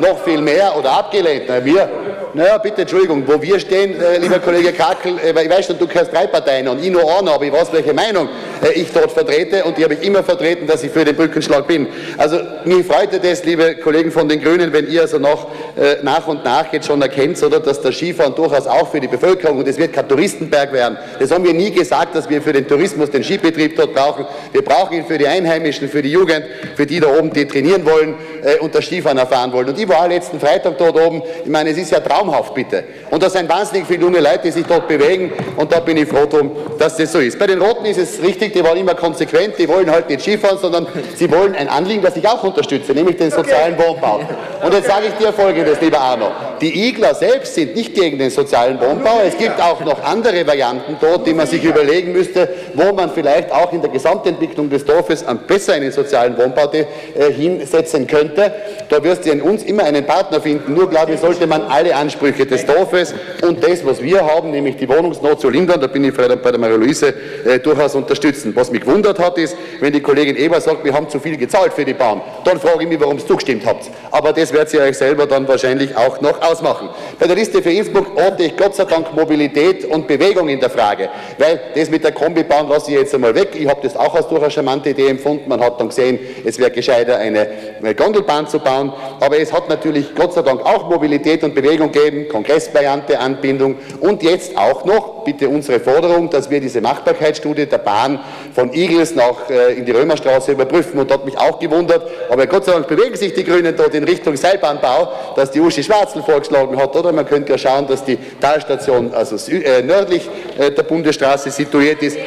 [0.00, 1.44] noch viel mehr oder abgelehnt.
[1.48, 1.88] Na, wir,
[2.34, 5.86] naja, bitte, Entschuldigung, wo wir stehen, äh, lieber Kollege Kakel, äh, ich weiß schon, du
[5.86, 8.28] gehörst drei Parteien und ich nur eine, aber ich weiß, welche Meinung
[8.74, 11.86] ich dort vertrete und die habe ich immer vertreten, dass ich für den Brückenschlag bin.
[12.16, 16.26] Also mich freut das, liebe Kollegen von den Grünen, wenn ihr also noch äh, nach
[16.26, 19.68] und nach jetzt schon erkennt, oder, dass der Skifahren durchaus auch für die Bevölkerung, und
[19.68, 23.10] es wird kein Touristenberg werden, das haben wir nie gesagt, dass wir für den Tourismus
[23.10, 24.26] den Skibetrieb dort brauchen.
[24.52, 26.44] Wir brauchen ihn für die Einheimischen, für die Jugend,
[26.74, 29.68] für die da oben, die trainieren wollen äh, und das Skifahren erfahren wollen.
[29.68, 32.84] Und ich war letzten Freitag dort oben, ich meine, es ist ja traumhaft, bitte.
[33.10, 36.08] Und da sind wahnsinnig viele junge Leute, die sich dort bewegen und da bin ich
[36.08, 37.38] froh drum, dass das so ist.
[37.38, 40.58] Bei den Roten ist es richtig, die waren immer konsequent, die wollen halt nicht Skifahren,
[40.58, 44.20] sondern sie wollen ein Anliegen, das ich auch unterstütze, nämlich den sozialen Wohnbau.
[44.62, 46.30] Und jetzt sage ich dir Folgendes, lieber Arno.
[46.60, 49.20] Die Igler selbst sind nicht gegen den sozialen Wohnbau.
[49.26, 53.52] Es gibt auch noch andere Varianten dort, die man sich überlegen müsste, wo man vielleicht
[53.52, 58.52] auch in der Gesamtentwicklung des Dorfes besser einen sozialen Wohnbau äh, hinsetzen könnte.
[58.88, 60.74] Da wirst du in uns immer einen Partner finden.
[60.74, 62.95] Nur glaube ich, sollte man alle Ansprüche des Dorfes
[63.42, 66.58] und das, was wir haben, nämlich die Wohnungsnot zu lindern, da bin ich bei der
[66.58, 68.52] Marie-Louise äh, durchaus unterstützen.
[68.54, 71.72] Was mich gewundert hat, ist, wenn die Kollegin Eber sagt, wir haben zu viel gezahlt
[71.72, 73.90] für die Bahn, dann frage ich mich, warum ihr zugestimmt habt.
[74.10, 76.88] Aber das werdet ihr euch selber dann wahrscheinlich auch noch ausmachen.
[77.18, 80.70] Bei der Liste für Innsbruck orte ich Gott sei Dank Mobilität und Bewegung in der
[80.70, 83.50] Frage, weil das mit der Kombibahn lasse ich jetzt einmal weg.
[83.54, 85.48] Ich habe das auch als durchaus charmante Idee empfunden.
[85.48, 87.48] Man hat dann gesehen, es wäre gescheiter, eine
[87.96, 88.92] Gondelbahn zu bauen.
[89.20, 94.22] Aber es hat natürlich Gott sei Dank auch Mobilität und Bewegung gegeben, Kongressvariante, Anbindung und
[94.22, 98.20] jetzt auch noch, bitte unsere Forderung, dass wir diese Machbarkeitsstudie der Bahn
[98.54, 100.98] von Igels nach äh, in die Römerstraße überprüfen.
[101.00, 104.04] Und hat mich auch gewundert, aber Gott sei Dank bewegen sich die Grünen dort in
[104.04, 107.12] Richtung Seilbahnbau, dass die Uschi Schwarzl vorgeschlagen hat, oder?
[107.12, 112.18] Man könnte ja schauen, dass die Talstation also äh, nördlich äh, der Bundesstraße situiert ist.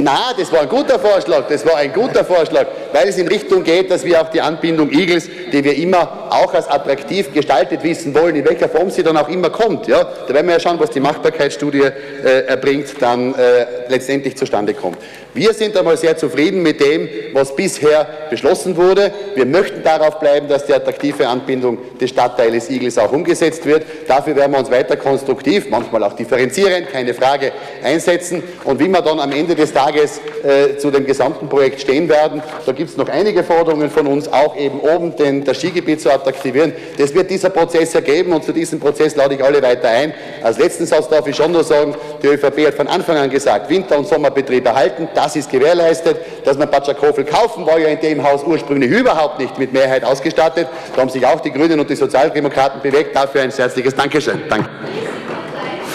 [0.00, 3.64] Na, das war ein guter Vorschlag, das war ein guter Vorschlag, weil es in Richtung
[3.64, 8.14] geht, dass wir auch die Anbindung Igels, die wir immer auch als attraktiv gestaltet wissen
[8.14, 9.86] wollen, in welcher Form sie dann auch immer kommt.
[9.86, 10.04] Ja?
[10.26, 14.98] Da werden wir ja schauen, was die Machbarkeitsstudie äh, erbringt, dann äh, letztendlich zustande kommt.
[15.34, 19.12] Wir sind einmal sehr zufrieden mit dem, was bisher beschlossen wurde.
[19.34, 23.84] Wir möchten darauf bleiben, dass die attraktive Anbindung des Stadtteiles Igels auch umgesetzt wird.
[24.08, 27.52] Dafür werden wir uns weiter konstruktiv, manchmal auch differenzierend, keine Frage,
[27.84, 28.42] einsetzen.
[28.64, 32.42] Und wie wir dann am Ende des Tages äh, zu dem gesamten Projekt stehen werden,
[32.66, 36.10] da gibt es noch einige Forderungen von uns, auch eben oben den, das Skigebiet zu
[36.10, 36.72] attraktivieren.
[36.96, 40.14] Das wird dieser Prozess ergeben und zu diesem Prozess lade ich alle weiter ein.
[40.42, 43.68] Als letzten Satz darf ich schon nur sagen, die ÖVP hat von Anfang an gesagt,
[43.68, 45.08] Winter- und Sommerbetrieb erhalten.
[45.12, 46.18] Das ist gewährleistet.
[46.44, 50.68] Dass man Batschakofel kaufen, war ja in dem Haus ursprünglich überhaupt nicht mit Mehrheit ausgestattet.
[50.94, 53.14] Da haben sich auch die Grünen und die Sozialdemokraten bewegt.
[53.16, 54.40] Dafür ein herzliches Dankeschön.
[54.48, 54.68] Danke.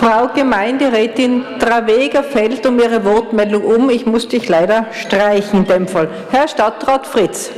[0.04, 3.90] Frau Gemeinderätin Traweger fällt um ihre Wortmeldung um.
[3.90, 6.10] Ich muss dich leider streichen in dem Fall.
[6.30, 7.52] Herr Stadtrat Fritz.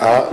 [0.00, 0.24] Ah,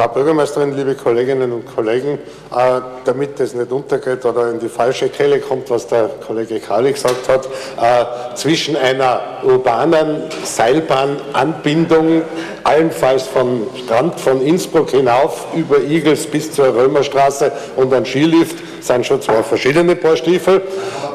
[0.00, 5.10] Frau Bürgermeisterin, liebe Kolleginnen und Kollegen, äh, damit das nicht untergeht oder in die falsche
[5.10, 12.22] Kelle kommt, was der Kollege Kali gesagt hat, äh, zwischen einer urbanen Seilbahnanbindung,
[12.64, 19.04] allenfalls vom Strand von Innsbruck hinauf über Igels bis zur Römerstraße und ein Skilift, sind
[19.04, 20.62] schon zwei verschiedene Paar Stiefel.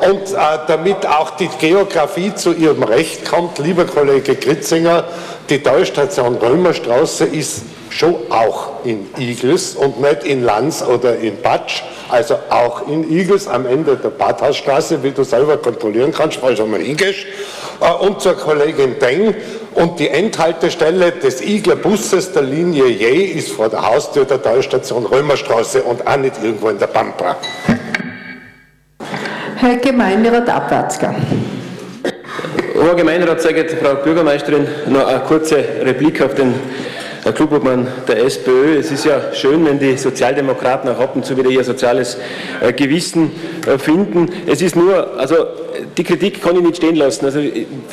[0.07, 5.05] Und äh, damit auch die Geografie zu ihrem Recht kommt, lieber Kollege Gritzinger,
[5.49, 7.63] die Talstation Römerstraße ist
[7.95, 13.47] schon auch in Igels und nicht in Lanz oder in Batsch, also auch in Igels
[13.47, 17.25] am Ende der Badhausstraße, wie du selber kontrollieren kannst, falls du mal hingehst.
[17.79, 19.33] Äh, und zur Kollegin Deng.
[19.73, 25.05] Und die Endhaltestelle des Igler Busses der Linie J ist vor der Haustür der Talstation
[25.05, 27.35] Römerstraße und auch nicht irgendwo in der Pampa.
[29.57, 31.15] Herr Gemeinderat Abwatzka.
[32.75, 36.53] Hoher Gemeinderat, sehr geehrte Frau Bürgermeisterin, noch eine kurze Replik auf den
[37.25, 38.77] Herr Klubobmann der SPÖ.
[38.77, 42.19] Es ist ja schön, wenn die Sozialdemokraten auch ab und zu wieder ihr soziales
[42.61, 43.31] äh, Gewissen
[43.65, 44.29] äh, finden.
[44.45, 45.47] Es ist nur, also
[45.97, 47.25] die Kritik kann ich nicht stehen lassen.
[47.25, 47.39] Also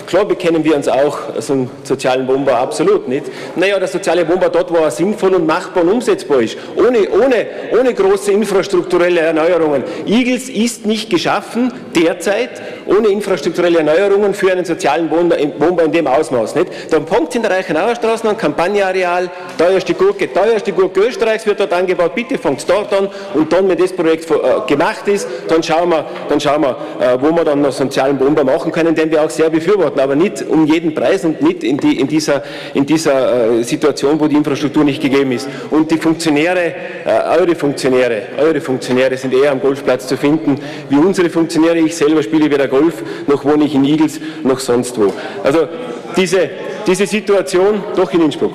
[0.06, 3.26] klar bekennen wir uns auch zum sozialen Wohnbau, absolut nicht.
[3.56, 7.46] Naja, der soziale Wohnbau dort, wo er sinnvoll und machbar und umsetzbar ist, ohne, ohne,
[7.78, 9.84] ohne große infrastrukturelle Erneuerungen.
[10.06, 12.50] Igels ist nicht geschaffen, derzeit,
[12.86, 16.54] ohne infrastrukturelle Erneuerungen für einen sozialen Wohnbau in dem Ausmaß.
[16.54, 16.68] Nicht?
[16.90, 21.72] Da Punkt in der Reichenauer Straße, ein Kampagneareal, teuerste Gurke, teuerste Gurke Österreichs wird dort
[21.72, 24.34] angebaut, bitte fangt dort an und dann, wenn das Projekt äh,
[24.66, 28.44] gemacht ist, dann schauen wir, dann schauen wir äh, wo wir dann noch sozialen Wohnbau
[28.44, 31.76] machen können, den wir auch sehr befürworten, aber nicht um jeden Preis und nicht in,
[31.76, 32.42] die, in dieser,
[32.74, 35.48] in dieser äh, Situation, wo die Infrastruktur nicht gegeben ist.
[35.70, 36.74] Und die Funktionäre,
[37.38, 40.58] eure Funktionäre, eure Funktionäre sind eher am Golfplatz zu finden,
[40.88, 41.78] wie unsere Funktionäre.
[41.78, 45.12] Ich selber spiele weder Golf, noch wohne ich in Igels, noch sonst wo.
[45.42, 45.68] Also
[46.16, 46.50] diese,
[46.86, 48.54] diese Situation, doch in Innsbruck,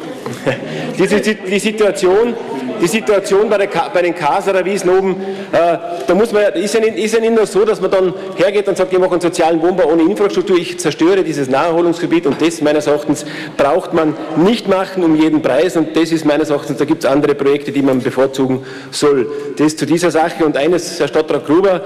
[0.99, 2.33] diese, die Situation,
[2.81, 5.15] die Situation bei, der, bei den Kaserer Wiesen oben,
[5.51, 8.13] äh, da muss man, ist, ja nicht, ist ja nicht nur so, dass man dann
[8.35, 12.41] hergeht und sagt, ich mache einen sozialen Wohnbau ohne Infrastruktur, ich zerstöre dieses Naherholungsgebiet und
[12.41, 16.77] das meines Erachtens braucht man nicht machen um jeden Preis und das ist meines Erachtens,
[16.77, 19.31] da gibt es andere Projekte, die man bevorzugen soll.
[19.57, 21.81] Das zu dieser Sache und eines, Herr Stadtrat Gruber,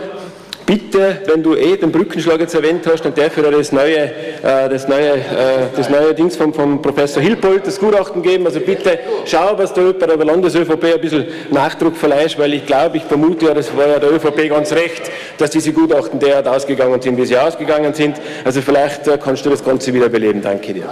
[0.65, 3.97] bitte, wenn du eh den Brückenschlag jetzt erwähnt hast, dann darf ich dir das neue,
[3.97, 8.45] äh, das neue, äh, das neue Dings vom, vom Professor Hilpold, das Gutachten geben.
[8.45, 12.97] Also bitte schau, was du bei der Landesövp ein bisschen Nachdruck verleihst, weil ich glaube,
[12.97, 17.01] ich vermute ja, das war ja der ÖVP ganz recht, dass diese Gutachten derart ausgegangen
[17.01, 18.17] sind, wie sie ausgegangen sind.
[18.45, 20.41] Also vielleicht äh, kannst du das Ganze wieder beleben.
[20.41, 20.89] Danke dir.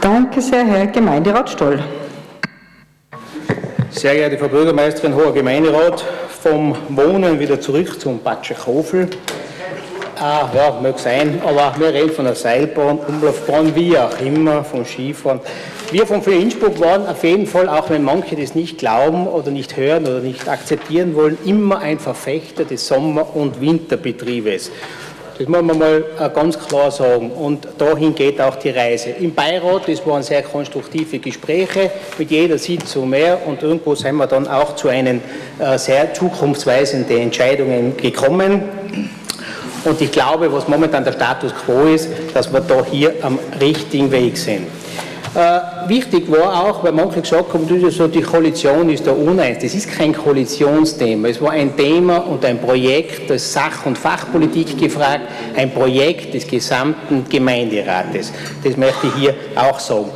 [0.00, 1.82] Danke sehr, Herr Gemeinderat Stoll.
[3.90, 6.04] Sehr geehrte Frau Bürgermeisterin, hoher Gemeinderat,
[6.42, 9.08] vom Wohnen wieder zurück zum Batschekofel.
[10.18, 14.84] Ah, ja, mag sein, aber wir reden von der Seilbahn, Umlaufbahn, wie auch immer, vom
[14.84, 15.40] Skifahren.
[15.90, 19.50] Wir von Für Innsbruck waren auf jeden Fall, auch wenn manche das nicht glauben oder
[19.50, 24.70] nicht hören oder nicht akzeptieren wollen, immer ein Verfechter des Sommer- und Winterbetriebes.
[25.38, 27.30] Das muss man mal äh, ganz klar sagen.
[27.30, 29.10] Und dahin geht auch die Reise.
[29.10, 34.26] Im Beirat, das waren sehr konstruktive Gespräche, mit jeder Sitzung mehr und irgendwo sind wir
[34.26, 35.20] dann auch zu einen
[35.58, 38.62] äh, sehr zukunftsweisenden Entscheidungen gekommen.
[39.84, 44.10] Und ich glaube, was momentan der Status quo ist, dass wir da hier am richtigen
[44.10, 44.66] Weg sind.
[45.36, 49.58] Äh, wichtig war auch, weil manche gesagt haben, so, die Koalition ist da uneins.
[49.60, 51.28] Das ist kein Koalitionsthema.
[51.28, 56.46] Es war ein Thema und ein Projekt des Sach- und Fachpolitik gefragt, ein Projekt des
[56.46, 58.32] gesamten Gemeinderates.
[58.64, 60.10] Das möchte ich hier auch sagen.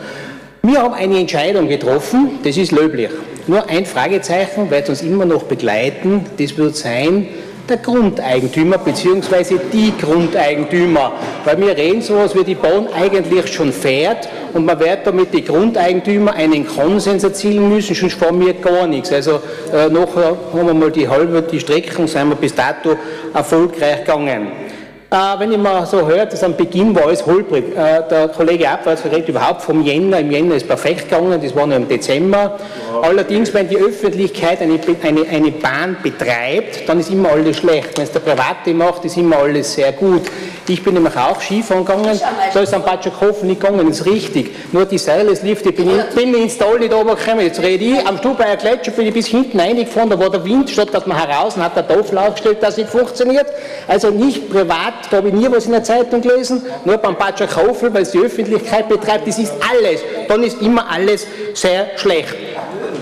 [0.62, 3.10] Wir haben eine Entscheidung getroffen, das ist löblich.
[3.46, 7.28] Nur ein Fragezeichen wird uns immer noch begleiten, das wird sein,
[7.70, 9.58] der Grundeigentümer bzw.
[9.72, 11.12] die Grundeigentümer.
[11.44, 15.32] Weil wir reden so, als wie die Bahn eigentlich schon fährt und man wird damit
[15.32, 19.12] die Grundeigentümer einen Konsens erzielen müssen, sonst fahren wir gar nichts.
[19.12, 19.40] Also
[19.72, 22.96] äh, nachher haben wir mal die halbe die Strecke und sind wir bis dato
[23.32, 24.48] erfolgreich gegangen.
[25.12, 27.76] Äh, wenn ich mal so höre, dass am Beginn war alles holprig.
[27.76, 30.20] Äh, der Kollege Abwärts redet überhaupt vom Jänner.
[30.20, 32.58] Im Jänner ist perfekt gegangen, das war noch im Dezember.
[33.02, 37.96] Allerdings, wenn die Öffentlichkeit eine, eine, eine Bahn betreibt, dann ist immer alles schlecht.
[37.96, 40.22] Wenn es der Private macht, ist immer alles sehr gut.
[40.68, 42.20] Ich bin nämlich auch Skifahren gegangen,
[42.54, 44.54] da ist am Batschakhofen nicht gegangen, das ist richtig.
[44.72, 47.44] Nur die Seilleslifte, bin, ich, bin ins Tal nicht runtergekommen.
[47.44, 50.70] Jetzt rede ich, am Stubaier Gletscher bin ich bis hinten reingefahren, da war der Wind,
[50.70, 53.46] statt dass man heraus hat der Tafel aufgestellt, dass es funktioniert.
[53.88, 57.92] Also nicht privat, da habe ich nie was in der Zeitung gelesen, nur beim Batschakhofen,
[57.92, 60.02] weil es die Öffentlichkeit betreibt, das ist alles.
[60.28, 62.36] Dann ist immer alles sehr schlecht.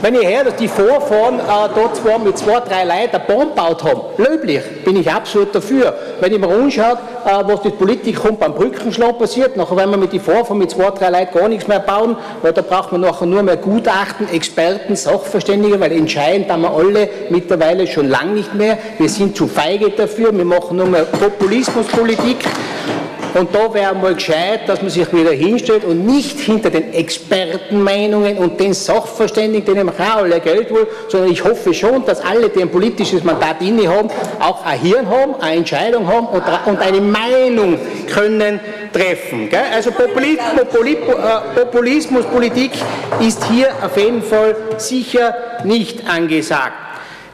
[0.01, 3.49] Wenn ich höre, dass die Vorfahren äh, dort zwar mit zwei, drei Leuten eine Bahn
[3.49, 5.93] gebaut haben, löblich, bin ich absolut dafür.
[6.21, 10.13] Wenn ich mir anschaue, äh, was das Politikum beim Brückenschlag passiert, nachher wenn wir mit
[10.13, 13.27] den Vorfahren mit zwei, drei Leuten gar nichts mehr bauen, weil da braucht man nachher
[13.27, 18.79] nur mehr Gutachten, Experten, Sachverständige, weil entscheidend haben wir alle mittlerweile schon lange nicht mehr.
[18.99, 22.37] Wir sind zu feige dafür, wir machen nur mehr Populismuspolitik.
[23.35, 28.39] Und da wäre mal gescheit, dass man sich wieder hinstellt und nicht hinter den Expertenmeinungen
[28.39, 32.63] und den Sachverständigen, denen auch alle Geld wollen, sondern ich hoffe schon, dass alle, die
[32.63, 34.09] ein politisches Mandat inne haben,
[34.41, 37.79] auch ein Hirn haben, eine Entscheidung haben und, und eine Meinung
[38.13, 38.61] können
[38.93, 39.49] treffen.
[39.49, 39.61] Gell?
[39.75, 39.95] Also äh,
[41.61, 42.73] Populismuspolitik
[43.21, 46.88] ist hier auf jeden Fall sicher nicht angesagt.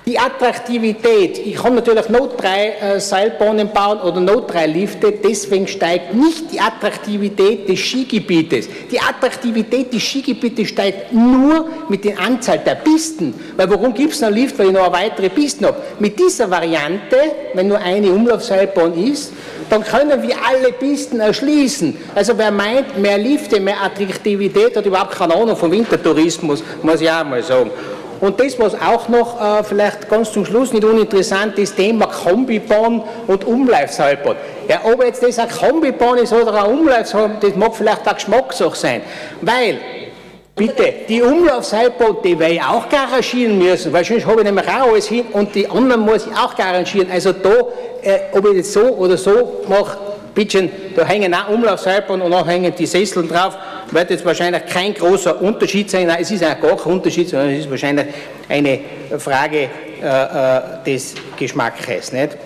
[0.06, 5.66] Die Attraktivität, ich kann natürlich Not 3 äh, Seilbahnen bauen oder Not 3 Lifte, deswegen
[5.66, 8.68] steigt nicht die Attraktivität des Skigebietes.
[8.90, 13.32] Die Attraktivität des Skigebietes steigt nur mit der Anzahl der Pisten.
[13.56, 15.78] Weil warum gibt es noch Lift, weil ich noch eine weitere Pisten habe?
[15.98, 17.16] Mit dieser Variante,
[17.54, 19.32] wenn nur eine Umlaufseilbahn ist,
[19.70, 21.96] dann können wir alle Pisten erschließen.
[22.14, 27.10] Also wer meint, mehr Lifte, mehr Attraktivität hat überhaupt keine Ahnung vom Wintertourismus, muss ich
[27.10, 27.70] auch mal sagen.
[28.24, 33.02] Und das, was auch noch äh, vielleicht ganz zum Schluss nicht uninteressant ist, Thema Kombibahn
[33.26, 34.36] und Umlaufseilbahn.
[34.66, 38.76] Ja, ob jetzt das eine Kombibahn ist oder eine Umlaufseilbahn, das mag vielleicht auch Geschmackssache
[38.76, 39.02] sein.
[39.42, 39.78] Weil,
[40.56, 44.90] bitte, die Umlaufseilbahn, die werde ich auch garantieren müssen, weil sonst habe ich nämlich auch
[44.90, 47.10] alles hin und die anderen muss ich auch garantieren.
[47.12, 47.50] Also da,
[48.00, 49.98] äh, ob ich das so oder so mache,
[50.34, 53.58] bitte, da hängen auch Umlaufseilbahn und auch hängen die Sesseln drauf
[53.94, 56.08] wird jetzt wahrscheinlich kein großer Unterschied sein.
[56.08, 58.06] Nein, es ist auch gar kein Unterschied, sondern es ist wahrscheinlich
[58.48, 58.80] eine
[59.18, 59.68] Frage
[60.02, 62.12] äh, äh, des Geschmacks.
[62.12, 62.36] Nicht?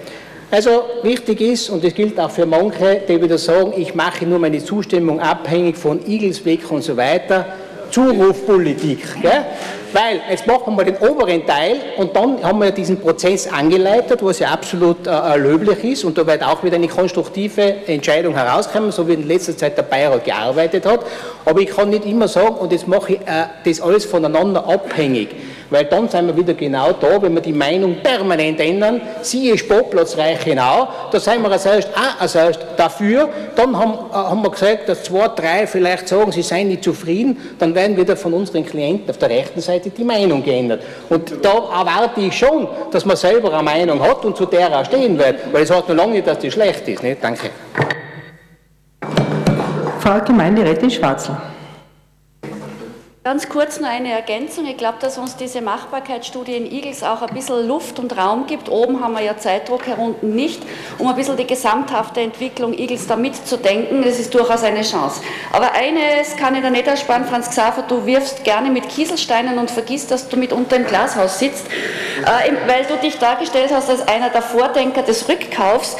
[0.50, 4.38] Also wichtig ist, und das gilt auch für manche, die wieder sagen, ich mache nur
[4.38, 7.46] meine Zustimmung abhängig von Igelsweg und so weiter,
[7.90, 9.00] Zurufpolitik.
[9.20, 9.44] Gell?
[9.92, 14.38] Weil jetzt machen wir den oberen Teil und dann haben wir diesen Prozess angeleitet, was
[14.38, 19.08] ja absolut äh, löblich ist und da wird auch wieder eine konstruktive Entscheidung herauskommen, so
[19.08, 21.00] wie in letzter Zeit der Beirat gearbeitet hat.
[21.44, 25.28] Aber ich kann nicht immer sagen, und jetzt mache ich äh, das alles voneinander abhängig.
[25.70, 30.16] Weil dann sind wir wieder genau da, wenn wir die Meinung permanent ändern, siehe Sportplatz
[30.16, 35.04] Reichenau, da sind wir erst, auch erst dafür, dann haben, äh, haben wir gesagt, dass
[35.04, 39.18] zwei, drei vielleicht sagen, sie seien nicht zufrieden, dann werden wieder von unseren Klienten auf
[39.18, 40.82] der rechten Seite die Meinung geändert.
[41.08, 44.84] Und da erwarte ich schon, dass man selber eine Meinung hat und zu der auch
[44.84, 47.02] stehen wird, weil es heißt noch lange nicht, dass die schlecht ist.
[47.02, 47.22] Nicht?
[47.22, 47.50] Danke.
[50.00, 51.36] Frau Gemeinderätin Schwarzel.
[53.28, 54.64] Ganz kurz nur eine Ergänzung.
[54.64, 58.70] Ich glaube, dass uns diese Machbarkeitsstudie in Igels auch ein bisschen Luft und Raum gibt.
[58.70, 60.62] Oben haben wir ja Zeitdruck, hier unten nicht,
[60.96, 64.02] um ein bisschen die gesamthafte Entwicklung Igels da mitzudenken.
[64.02, 65.20] Das ist durchaus eine Chance.
[65.52, 69.70] Aber eines kann ich da nicht ersparen, Franz Xaver, du wirfst gerne mit Kieselsteinen und
[69.70, 74.08] vergisst, dass du mit unter im Glashaus sitzt, äh, weil du dich dargestellt hast als
[74.08, 75.98] einer der Vordenker des Rückkaufs.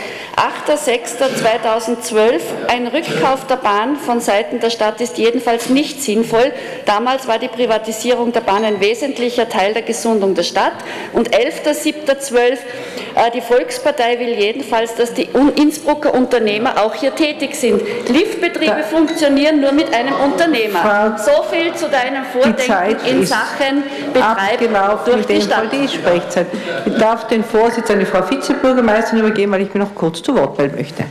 [0.69, 6.53] 8.6.2012, ein Rückkauf der Bahn von Seiten der Stadt ist jedenfalls nicht sinnvoll.
[6.87, 10.75] Damals war die Privatisierung der Bahn ein wesentlicher Teil der Gesundung der Stadt.
[11.13, 17.83] Und 11.7.12, äh, die Volkspartei will jedenfalls, dass die Innsbrucker Unternehmer auch hier tätig sind.
[18.09, 21.17] Liftbetriebe funktionieren nur mit einem Unternehmer.
[21.19, 25.73] so viel zu deinem Vordenken in Sachen Betreib durch die Stadt.
[25.73, 26.47] Die Sprechzeit.
[26.87, 30.37] Ich darf den Vorsitz an die Frau Vizebürgermeisterin übergeben, weil ich mir noch kurz zu
[30.37, 31.05] Wort melden möchte.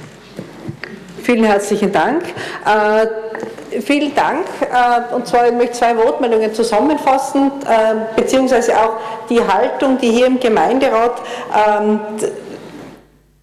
[1.24, 2.24] Vielen herzlichen Dank.
[3.82, 4.46] Vielen Dank.
[4.62, 8.98] Äh, und zwar ich möchte zwei Wortmeldungen zusammenfassen, äh, beziehungsweise auch
[9.30, 11.22] die Haltung, die hier im Gemeinderat
[11.54, 12.00] ähm,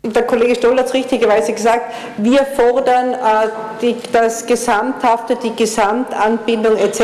[0.05, 7.03] der Kollege Stoll hat es richtigerweise gesagt, wir fordern äh, das Gesamthafte, die Gesamtanbindung etc.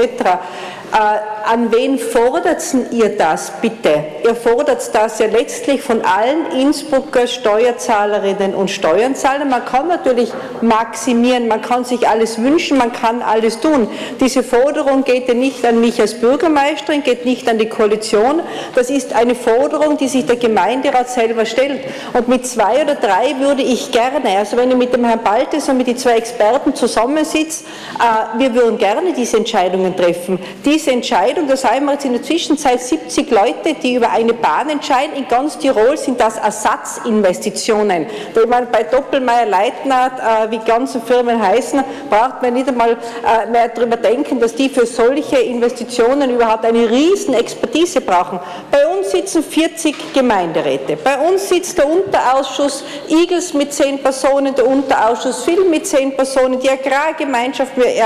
[0.92, 4.04] Äh, an wen fordert ihr das bitte?
[4.24, 9.48] Ihr fordert das ja letztlich von allen Innsbrucker Steuerzahlerinnen und Steuerzahlern.
[9.48, 10.32] Man kann natürlich
[10.62, 13.88] maximieren, man kann sich alles wünschen, man kann alles tun.
[14.20, 18.42] Diese Forderung geht ja nicht an mich als Bürgermeisterin, geht nicht an die Koalition.
[18.74, 21.80] Das ist eine Forderung, die sich der Gemeinderat selber stellt.
[22.14, 25.68] Und mit zwei oder drei würde ich gerne, also wenn ich mit dem Herrn Baltes
[25.68, 27.64] und mit den zwei Experten zusammensitze,
[27.98, 30.38] äh, wir würden gerne diese Entscheidungen treffen.
[30.64, 34.32] Die diese Entscheidung, da seien wir jetzt in der Zwischenzeit 70 Leute, die über eine
[34.32, 35.14] Bahn entscheiden.
[35.14, 38.06] In ganz Tirol sind das Ersatzinvestitionen.
[38.32, 40.10] Wenn man bei Doppelmeier Leitner,
[40.46, 44.70] äh, wie ganze Firmen heißen, braucht man nicht einmal äh, mehr darüber denken, dass die
[44.70, 48.40] für solche Investitionen überhaupt eine riesen Expertise brauchen.
[48.70, 50.96] Bei uns sitzen 40 Gemeinderäte.
[50.96, 56.58] Bei uns sitzt der Unterausschuss Igels mit 10 Personen, der Unterausschuss Film mit 10 Personen,
[56.58, 58.02] die Agrargemeinschaft äh,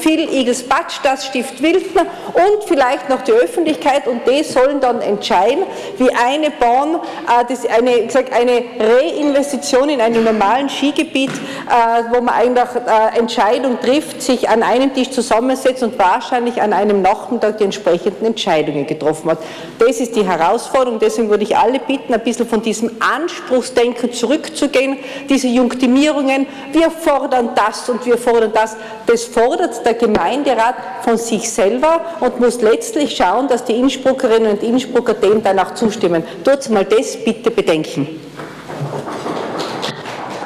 [0.00, 4.06] Phil Igels Batsch, das Stift Wildner und vielleicht noch die Öffentlichkeit.
[4.06, 5.64] Und die sollen dann entscheiden,
[5.98, 6.96] wie eine Bahn,
[7.26, 13.80] äh, eine, gesagt, eine Reinvestition in einem normalen Skigebiet, äh, wo man eigentlich äh, Entscheidung
[13.80, 19.30] trifft, sich an einem Tisch zusammensetzt und wahrscheinlich an einem Nachmittag die entsprechenden Entscheidungen getroffen
[19.30, 19.38] hat.
[19.78, 24.98] Das ist die Herausforderung, deswegen würde ich alle bitten, ein bisschen von diesem Anspruchsdenken zurückzugehen,
[25.28, 31.50] diese Junktimierungen, wir fordern das und wir fordern das, das fordert der Gemeinderat von sich
[31.50, 36.22] selber und muss letztlich schauen, dass die Innsbruckerinnen und Innsbrucker dem dann auch zustimmen.
[36.44, 38.08] Tut mal das bitte bedenken.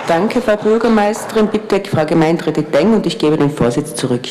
[0.07, 1.49] Danke, Frau Bürgermeisterin.
[1.49, 4.23] Bitte Frau Gemeinderätin Deng und ich gebe den Vorsitz zurück.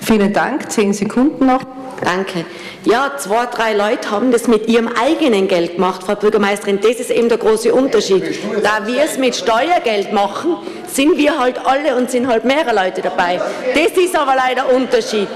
[0.00, 0.70] Vielen Dank.
[0.70, 1.62] Zehn Sekunden noch.
[2.04, 2.44] Danke.
[2.84, 6.78] Ja, zwei, drei Leute haben das mit ihrem eigenen Geld gemacht, Frau Bürgermeisterin.
[6.80, 8.38] Das ist eben der große Unterschied.
[8.62, 10.56] Da wir es mit Steuergeld machen,
[10.86, 13.40] sind wir halt alle und sind halt mehrere Leute dabei.
[13.74, 15.28] Das ist aber leider Unterschied.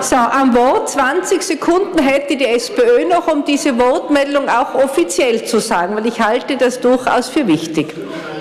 [0.00, 5.58] So, am Wort 20 Sekunden hätte die SPÖ noch, um diese Wortmeldung auch offiziell zu
[5.58, 7.94] sagen, weil ich halte das durchaus für wichtig.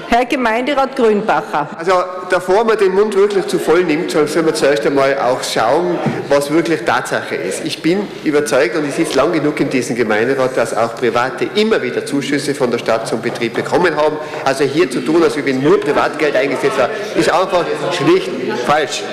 [0.09, 1.67] Herr Gemeinderat Grünbacher.
[1.77, 1.91] Also
[2.29, 5.99] davor man den Mund wirklich zu voll nimmt, soll man zuerst einmal auch schauen,
[6.29, 7.65] was wirklich Tatsache ist.
[7.65, 11.81] Ich bin überzeugt und ich sitze lang genug in diesem Gemeinderat, dass auch Private immer
[11.81, 14.15] wieder Zuschüsse von der Stadt zum Betrieb bekommen haben.
[14.45, 18.29] Also hier zu tun, als wenn nur Privatgeld eingesetzt wird, ist einfach schlicht
[18.65, 19.03] falsch.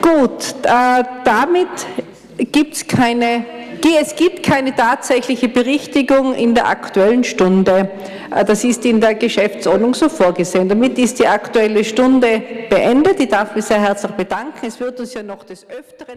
[0.00, 1.68] Gut, äh, damit
[2.52, 3.44] gibt es keine
[4.00, 7.90] es gibt keine tatsächliche Berichtigung in der Aktuellen Stunde.
[8.34, 10.68] Äh, das ist in der Geschäftsordnung so vorgesehen.
[10.68, 13.20] Damit ist die Aktuelle Stunde beendet.
[13.20, 14.66] Ich darf mich sehr herzlich bedanken.
[14.66, 16.16] Es wird uns ja noch des Öfteren